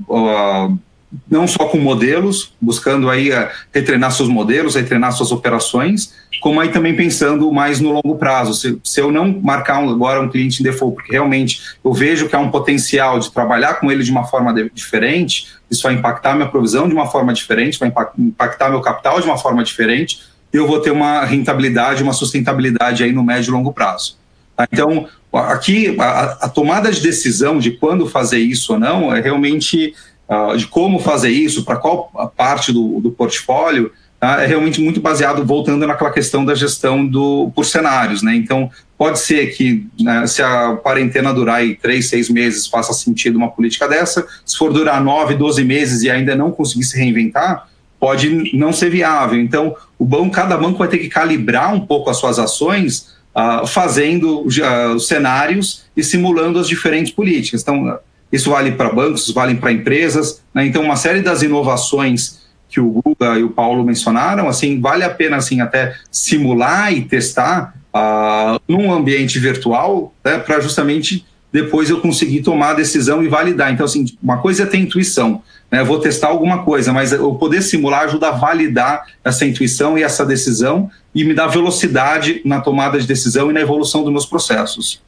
[1.30, 6.70] não só com modelos, buscando aí uh, retreinar seus modelos, retreinar suas operações, como aí
[6.70, 8.54] também pensando mais no longo prazo.
[8.54, 12.30] Se, se eu não marcar um, agora um cliente em default, porque realmente eu vejo
[12.30, 15.94] que há um potencial de trabalhar com ele de uma forma de, diferente, isso vai
[15.94, 20.22] impactar minha provisão de uma forma diferente, vai impactar meu capital de uma forma diferente,
[20.54, 24.18] e eu vou ter uma rentabilidade, uma sustentabilidade aí no médio e longo prazo.
[24.56, 24.68] Tá?
[24.72, 29.94] Então, aqui a, a tomada de decisão de quando fazer isso ou não é realmente
[30.32, 33.92] uh, de como fazer isso, para qual parte do, do portfólio,
[34.24, 38.22] uh, é realmente muito baseado, voltando naquela questão da gestão do, por cenários.
[38.22, 38.36] Né?
[38.36, 43.36] Então, pode ser que, né, se a quarentena durar aí três, seis meses, faça sentido
[43.36, 47.68] uma política dessa, se for durar nove, doze meses e ainda não conseguir se reinventar,
[48.00, 49.40] pode não ser viável.
[49.40, 53.68] Então, o banco, cada banco vai ter que calibrar um pouco as suas ações, uh,
[53.68, 57.62] fazendo uh, cenários e simulando as diferentes políticas.
[57.62, 58.00] Então,
[58.32, 60.42] isso vale para bancos, vale para empresas.
[60.54, 60.66] Né?
[60.66, 65.10] Então, uma série das inovações que o Guga e o Paulo mencionaram, assim, vale a
[65.10, 72.00] pena assim até simular e testar uh, num ambiente virtual, né, para justamente depois eu
[72.00, 73.74] conseguir tomar a decisão e validar.
[73.74, 75.84] Então, assim, uma coisa é ter intuição, né?
[75.84, 80.26] Vou testar alguma coisa, mas eu poder simular ajuda a validar essa intuição e essa
[80.26, 85.02] decisão e me dá velocidade na tomada de decisão e na evolução dos meus processos.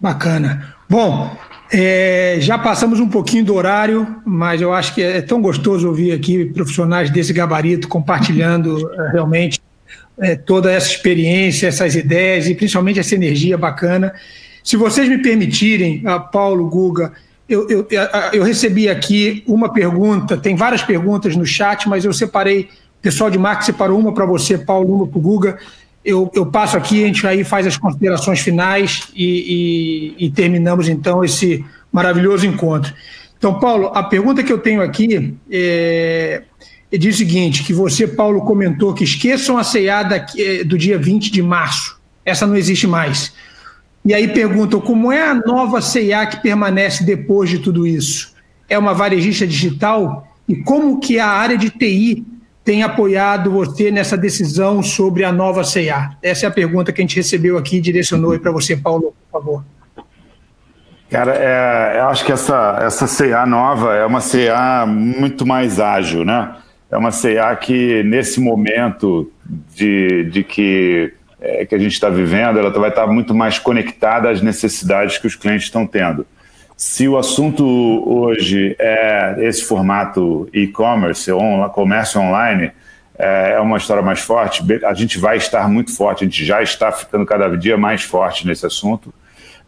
[0.00, 0.74] Bacana.
[0.88, 1.36] Bom,
[1.70, 6.12] é, já passamos um pouquinho do horário, mas eu acho que é tão gostoso ouvir
[6.12, 9.60] aqui profissionais desse gabarito compartilhando é, realmente
[10.18, 14.14] é, toda essa experiência, essas ideias e principalmente essa energia bacana.
[14.64, 17.12] Se vocês me permitirem, Paulo, Guga,
[17.48, 17.86] eu, eu,
[18.32, 22.68] eu recebi aqui uma pergunta, tem várias perguntas no chat, mas eu separei,
[22.98, 25.58] o pessoal de marketing separou uma para você, Paulo, uma para o Guga
[26.08, 30.88] eu, eu, passo aqui, a gente aí faz as considerações finais e, e, e, terminamos
[30.88, 32.94] então esse maravilhoso encontro.
[33.36, 36.42] Então, Paulo, a pergunta que eu tenho aqui é,
[36.90, 40.96] é diz o seguinte: que você, Paulo, comentou que esqueçam a ceada é, do dia
[40.96, 42.00] 20 de março.
[42.24, 43.34] Essa não existe mais.
[44.02, 48.34] E aí perguntam como é a nova CEA que permanece depois de tudo isso?
[48.66, 50.26] É uma varejista digital?
[50.48, 52.24] E como que a área de TI
[52.68, 56.10] tem apoiado você nessa decisão sobre a nova CA?
[56.22, 59.14] Essa é a pergunta que a gente recebeu aqui e direcionou aí para você, Paulo,
[59.30, 59.64] por favor.
[61.08, 66.26] Cara, é, eu acho que essa, essa CA nova é uma CA muito mais ágil,
[66.26, 66.56] né?
[66.90, 69.32] É uma CA que, nesse momento
[69.74, 74.28] de, de que, é, que a gente está vivendo, ela vai estar muito mais conectada
[74.28, 76.26] às necessidades que os clientes estão tendo.
[76.78, 77.64] Se o assunto
[78.08, 82.70] hoje é esse formato e-commerce, on, comércio online,
[83.18, 86.62] é, é uma história mais forte, a gente vai estar muito forte, a gente já
[86.62, 89.12] está ficando cada dia mais forte nesse assunto,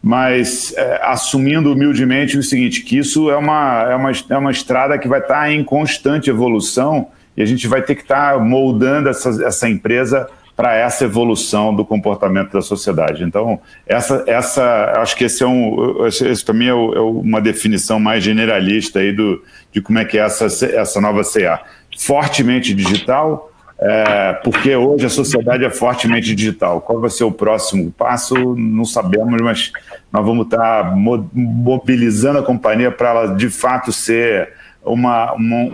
[0.01, 4.97] mas é, assumindo humildemente o seguinte, que isso é uma, é, uma, é uma estrada
[4.97, 9.45] que vai estar em constante evolução e a gente vai ter que estar moldando essa,
[9.45, 10.29] essa empresa
[10.61, 13.23] para essa evolução do comportamento da sociedade.
[13.23, 17.41] Então, essa, essa acho que esse é um, esse, esse para mim é, é, uma
[17.41, 19.41] definição mais generalista aí do,
[19.71, 21.63] de como é que é essa, essa nova CA.
[21.97, 26.79] Fortemente digital, é, porque hoje a sociedade é fortemente digital.
[26.79, 28.35] Qual vai ser o próximo passo?
[28.55, 29.71] Não sabemos, mas
[30.13, 34.53] nós vamos estar mobilizando a companhia para ela de fato ser
[34.83, 35.71] uma, uma,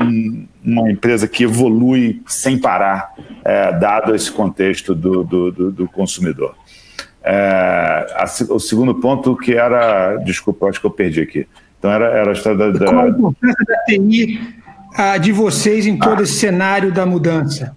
[0.63, 6.55] uma empresa que evolui sem parar, é, dado esse contexto do, do, do, do consumidor.
[7.23, 11.47] É, a, o segundo ponto que era, desculpa, acho que eu perdi aqui.
[11.79, 12.85] Então era, era a história da, da...
[12.85, 14.39] Qual a importância da TI
[15.21, 16.23] de vocês em todo ah.
[16.23, 17.75] esse cenário da mudança?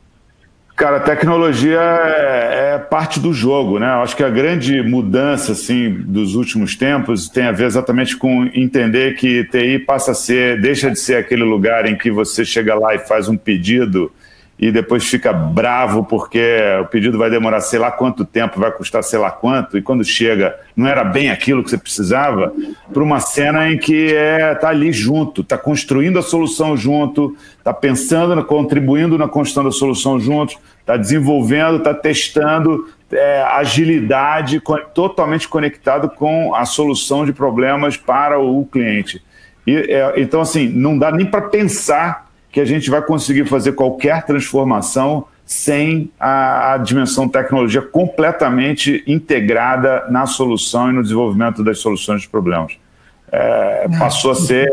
[0.81, 3.87] Cara, a tecnologia é, é, parte do jogo, né?
[3.87, 8.47] Eu acho que a grande mudança assim dos últimos tempos tem a ver exatamente com
[8.55, 12.75] entender que TI passa a ser, deixa de ser aquele lugar em que você chega
[12.75, 14.11] lá e faz um pedido
[14.61, 19.03] e depois fica bravo porque o pedido vai demorar sei lá quanto tempo, vai custar
[19.03, 22.53] sei lá quanto, e quando chega não era bem aquilo que você precisava,
[22.93, 27.35] para uma cena em que é tá ali junto, tá construindo a solução junto,
[27.65, 34.63] tá pensando, contribuindo na construção da solução juntos, tá desenvolvendo, tá testando, é, agilidade
[34.95, 39.23] totalmente conectado com a solução de problemas para o cliente.
[39.67, 43.73] E, é, então, assim, não dá nem para pensar que a gente vai conseguir fazer
[43.73, 51.81] qualquer transformação sem a, a, dimensão tecnologia completamente integrada na solução e no desenvolvimento das
[51.81, 52.75] soluções de problemas.
[53.33, 54.69] É, passou a ser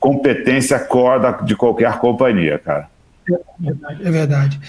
[0.00, 2.88] competência core de qualquer companhia, cara.
[3.28, 4.60] É verdade, é verdade.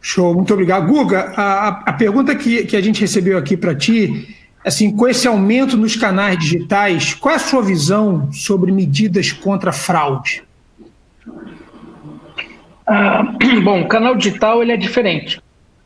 [0.00, 0.86] Show, muito obrigado.
[0.86, 5.28] Guga, a, a pergunta que, que a gente recebeu aqui para ti, assim, com esse
[5.28, 10.44] aumento nos canais digitais, qual é a sua visão sobre medidas contra fraude?
[12.86, 13.24] Ah,
[13.64, 15.40] bom, o canal digital ele é diferente.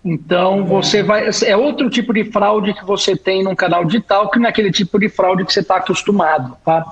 [0.05, 4.39] Então você vai é outro tipo de fraude que você tem num canal digital que
[4.39, 6.87] naquele tipo de fraude que você está acostumado, tá?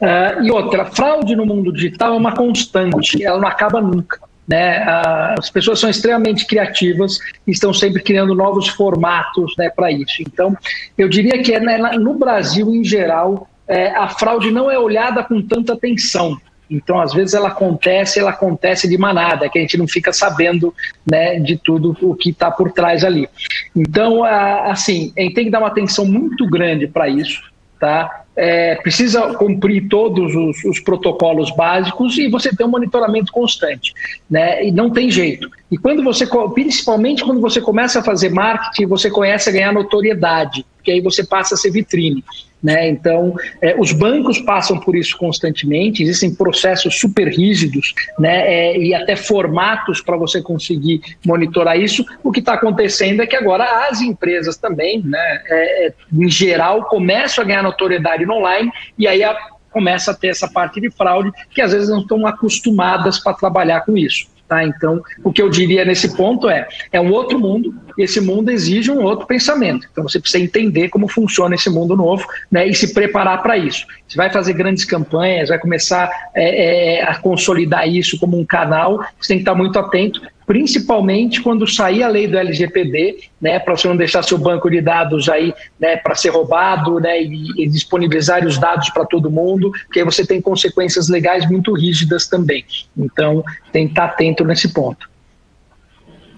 [0.00, 4.20] Uh, e outra, fraude no mundo digital é uma constante, ela não acaba nunca.
[4.46, 4.84] Né?
[5.36, 10.22] As pessoas são extremamente criativas e estão sempre criando novos formatos né, para isso.
[10.22, 10.56] Então,
[10.96, 15.24] eu diria que é, né, no Brasil, em geral, é, a fraude não é olhada
[15.24, 16.40] com tanta atenção.
[16.70, 20.74] Então, às vezes ela acontece, ela acontece de manada, que a gente não fica sabendo
[21.10, 23.28] né, de tudo o que está por trás ali.
[23.74, 27.40] Então, assim, a gente tem que dar uma atenção muito grande para isso,
[27.78, 28.22] tá?
[28.34, 33.94] É, precisa cumprir todos os, os, protocolos básicos e você tem um monitoramento constante,
[34.28, 34.66] né?
[34.66, 35.48] E não tem jeito.
[35.70, 40.66] E quando você, principalmente quando você começa a fazer marketing, você começa a ganhar notoriedade
[40.76, 42.22] Porque aí você passa a ser vitrine.
[42.62, 42.88] Né?
[42.88, 48.46] Então, é, os bancos passam por isso constantemente, existem processos super rígidos né?
[48.46, 52.04] É, e até formatos para você conseguir monitorar isso.
[52.24, 57.44] O que está acontecendo é que agora as empresas também, né, é, em geral, começam
[57.44, 59.36] a ganhar notoriedade no online e aí a,
[59.70, 63.82] começa a ter essa parte de fraude que às vezes não estão acostumadas para trabalhar
[63.82, 64.26] com isso.
[64.48, 64.64] Tá?
[64.64, 68.50] Então, o que eu diria nesse ponto é: é um outro mundo, e esse mundo
[68.50, 69.88] exige um outro pensamento.
[69.90, 73.84] Então, você precisa entender como funciona esse mundo novo né, e se preparar para isso.
[74.06, 79.04] Você vai fazer grandes campanhas, vai começar é, é, a consolidar isso como um canal,
[79.20, 83.76] você tem que estar muito atento principalmente quando sair a lei do LGPD, né, para
[83.76, 87.68] você não deixar seu banco de dados aí, né, para ser roubado, né, e, e
[87.68, 92.64] disponibilizar os dados para todo mundo, porque aí você tem consequências legais muito rígidas também.
[92.96, 93.42] Então,
[93.72, 95.10] tem que estar atento nesse ponto.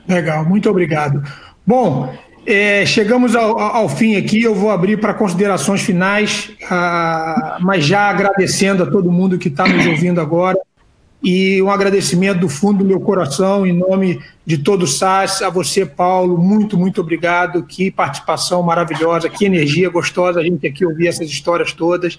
[0.08, 1.22] Legal, muito obrigado.
[1.66, 2.10] Bom,
[2.46, 8.08] é, chegamos ao, ao, fim aqui, eu vou abrir para considerações finais, ah, mas já
[8.08, 10.58] agradecendo a todo mundo que está nos ouvindo agora
[11.22, 15.50] e um agradecimento do fundo do meu coração, em nome de todo o SAS, a
[15.50, 17.64] você, Paulo, muito, muito obrigado.
[17.64, 22.18] Que participação maravilhosa, que energia gostosa a gente aqui ouvir essas histórias todas.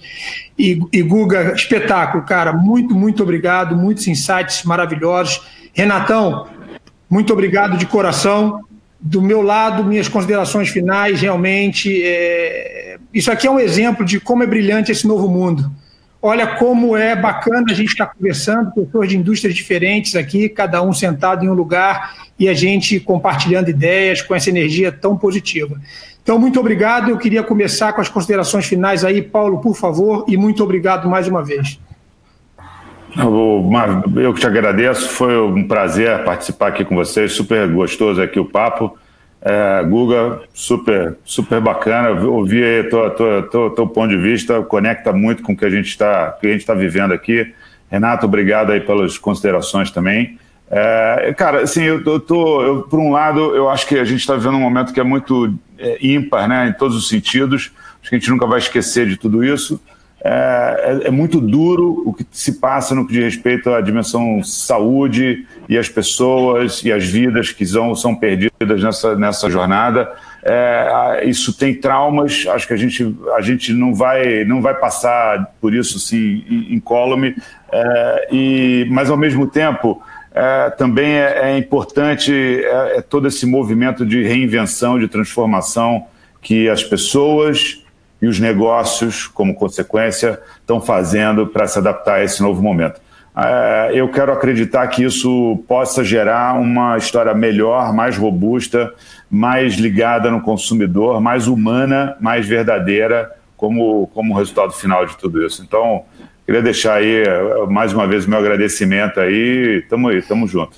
[0.58, 5.40] E, e Guga, espetáculo, cara, muito, muito obrigado, muitos insights maravilhosos.
[5.72, 6.48] Renatão,
[7.08, 8.60] muito obrigado de coração.
[9.00, 12.98] Do meu lado, minhas considerações finais, realmente, é...
[13.14, 15.70] isso aqui é um exemplo de como é brilhante esse novo mundo
[16.22, 20.82] Olha como é bacana a gente estar tá conversando, pessoas de indústrias diferentes aqui, cada
[20.82, 25.80] um sentado em um lugar e a gente compartilhando ideias com essa energia tão positiva.
[26.22, 27.08] Então, muito obrigado.
[27.08, 31.26] Eu queria começar com as considerações finais aí, Paulo, por favor, e muito obrigado mais
[31.26, 31.80] uma vez.
[34.16, 38.44] Eu que te agradeço, foi um prazer participar aqui com vocês, super gostoso aqui o
[38.44, 38.96] papo.
[39.42, 42.10] É, Guga, super, super bacana.
[42.10, 46.36] Ouvir o teu ponto de vista, conecta muito com o que a gente está
[46.66, 47.52] tá vivendo aqui.
[47.90, 50.38] Renato, obrigado aí pelas considerações também.
[50.70, 54.20] É, cara, assim, eu, eu tô, eu, por um lado, eu acho que a gente
[54.20, 57.72] está vivendo um momento que é muito é, ímpar, né, em todos os sentidos.
[58.00, 59.80] Acho que a gente nunca vai esquecer de tudo isso.
[60.22, 64.42] É, é, é, muito duro o que se passa no que diz respeito à dimensão
[64.44, 70.12] saúde e as pessoas e as vidas que são, são perdidas nessa, nessa jornada.
[70.42, 75.52] É, isso tem traumas, acho que a gente, a gente não, vai, não vai passar
[75.58, 77.34] por isso assim, incólume,
[77.72, 80.02] é, e, mas ao mesmo tempo
[80.32, 86.06] é, também é, é importante é, todo esse movimento de reinvenção, de transformação
[86.42, 87.79] que as pessoas
[88.20, 93.00] e os negócios, como consequência, estão fazendo para se adaptar a esse novo momento.
[93.36, 98.92] É, eu quero acreditar que isso possa gerar uma história melhor, mais robusta,
[99.30, 105.62] mais ligada no consumidor, mais humana, mais verdadeira, como, como resultado final de tudo isso.
[105.62, 106.04] Então,
[106.44, 107.22] queria deixar aí
[107.68, 109.84] mais uma vez o meu agradecimento aí.
[109.88, 110.76] Tamo aí, tamo junto.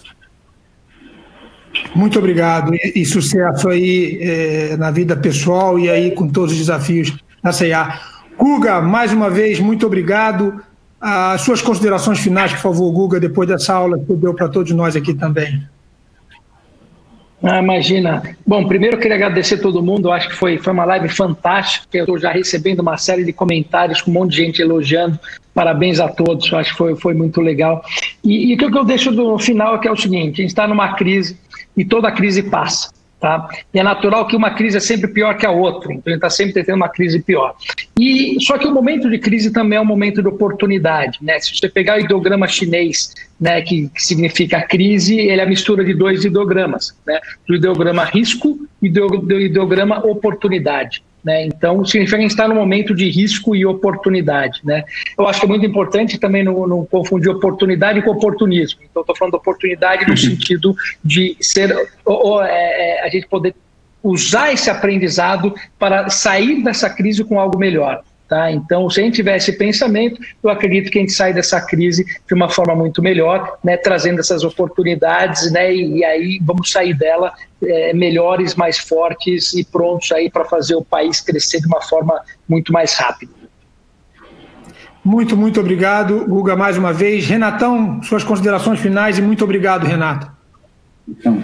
[1.94, 6.58] Muito obrigado e, e sucesso aí é, na vida pessoal e aí com todos os
[6.58, 8.00] desafios da CIA.
[8.38, 10.62] Guga, mais uma vez, muito obrigado.
[11.00, 14.94] As suas considerações finais, por favor, Guga, depois dessa aula que deu para todos nós
[14.94, 15.62] aqui também.
[17.42, 18.22] Ah, imagina.
[18.46, 20.08] Bom, primeiro eu queria agradecer a todo mundo.
[20.08, 21.88] Eu acho que foi, foi uma live fantástica.
[21.98, 25.18] Eu estou já recebendo uma série de comentários com um monte de gente elogiando.
[25.52, 26.50] Parabéns a todos.
[26.52, 27.84] Eu acho que foi, foi muito legal.
[28.22, 30.50] E, e o que eu deixo no final é que é o seguinte: a gente
[30.50, 31.36] está numa crise
[31.76, 32.90] e toda crise passa.
[33.22, 33.48] Tá?
[33.72, 36.28] E é natural que uma crise é sempre pior que a outra, então ele está
[36.28, 37.54] sempre tendo uma crise pior.
[37.96, 41.20] E Só que o momento de crise também é um momento de oportunidade.
[41.22, 41.38] Né?
[41.38, 45.84] Se você pegar o ideograma chinês, né, que, que significa crise, ele é a mistura
[45.84, 47.20] de dois ideogramas, né?
[47.46, 51.00] do ideograma risco e do ideograma oportunidade.
[51.24, 51.46] Né?
[51.46, 54.60] Então, significa que a gente está no momento de risco e oportunidade.
[54.64, 54.84] Né?
[55.16, 58.80] Eu acho que é muito importante também não, não confundir oportunidade com oportunismo.
[58.90, 63.26] Então, estou falando de oportunidade no sentido de ser ou, ou, é, é, a gente
[63.28, 63.54] poder
[64.02, 68.02] usar esse aprendizado para sair dessa crise com algo melhor.
[68.32, 68.50] Tá?
[68.50, 72.02] Então, se a gente tiver esse pensamento, eu acredito que a gente sai dessa crise
[72.02, 76.94] de uma forma muito melhor, né, trazendo essas oportunidades, né, e, e aí vamos sair
[76.94, 81.82] dela é, melhores, mais fortes e prontos aí para fazer o país crescer de uma
[81.82, 82.18] forma
[82.48, 83.30] muito mais rápida.
[85.04, 87.26] Muito, muito obrigado, Guga, mais uma vez.
[87.26, 90.32] Renatão, suas considerações finais e muito obrigado, Renato.
[91.08, 91.42] Então,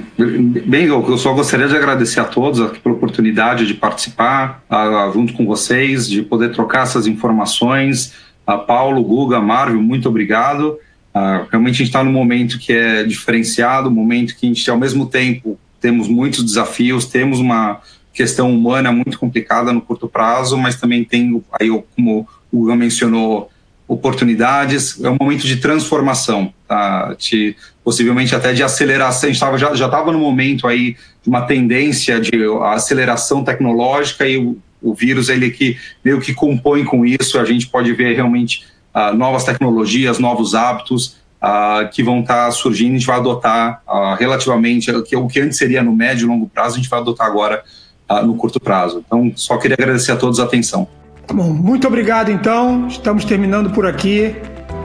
[0.67, 5.33] bem, eu só gostaria de agradecer a todos aqui pela oportunidade de participar a, junto
[5.33, 8.15] com vocês, de poder trocar essas informações.
[8.47, 10.79] A Paulo, Guga, Marvel, muito obrigado.
[11.15, 14.71] Uh, realmente a gente está num momento que é diferenciado, um momento que a gente,
[14.71, 17.81] ao mesmo tempo, temos muitos desafios, temos uma
[18.13, 23.51] questão humana muito complicada no curto prazo, mas também tem, aí, como o Hugo mencionou,
[23.89, 27.17] oportunidades, é um momento de transformação, tá?
[27.19, 27.57] de,
[27.89, 29.31] possivelmente até de aceleração.
[29.31, 32.33] A gente tava, já estava no momento aí de uma tendência de
[32.65, 37.39] aceleração tecnológica e o, o vírus ele que meio que compõe com isso.
[37.39, 42.51] A gente pode ver realmente uh, novas tecnologias, novos hábitos uh, que vão estar tá
[42.51, 42.91] surgindo.
[42.91, 46.29] A gente vai adotar uh, relativamente o que, o que antes seria no médio e
[46.29, 47.65] longo prazo, a gente vai adotar agora
[48.23, 49.03] no curto prazo.
[49.07, 50.87] Então, só queria agradecer a todos a atenção.
[51.27, 52.87] Tá bom, muito obrigado então.
[52.87, 54.35] Estamos terminando por aqui.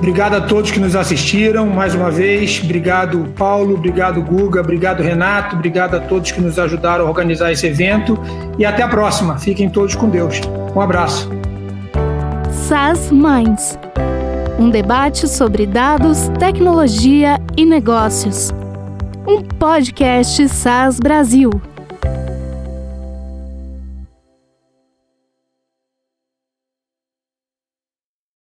[0.03, 2.59] Obrigado a todos que nos assistiram mais uma vez.
[2.61, 3.75] Obrigado, Paulo.
[3.75, 4.59] Obrigado, Guga.
[4.59, 5.55] Obrigado, Renato.
[5.55, 8.19] Obrigado a todos que nos ajudaram a organizar esse evento.
[8.59, 9.37] E até a próxima.
[9.37, 10.41] Fiquem todos com Deus.
[10.75, 11.29] Um abraço.
[12.51, 13.77] SAS Minds
[14.59, 18.51] um debate sobre dados, tecnologia e negócios.
[19.27, 21.49] Um podcast SAS Brasil.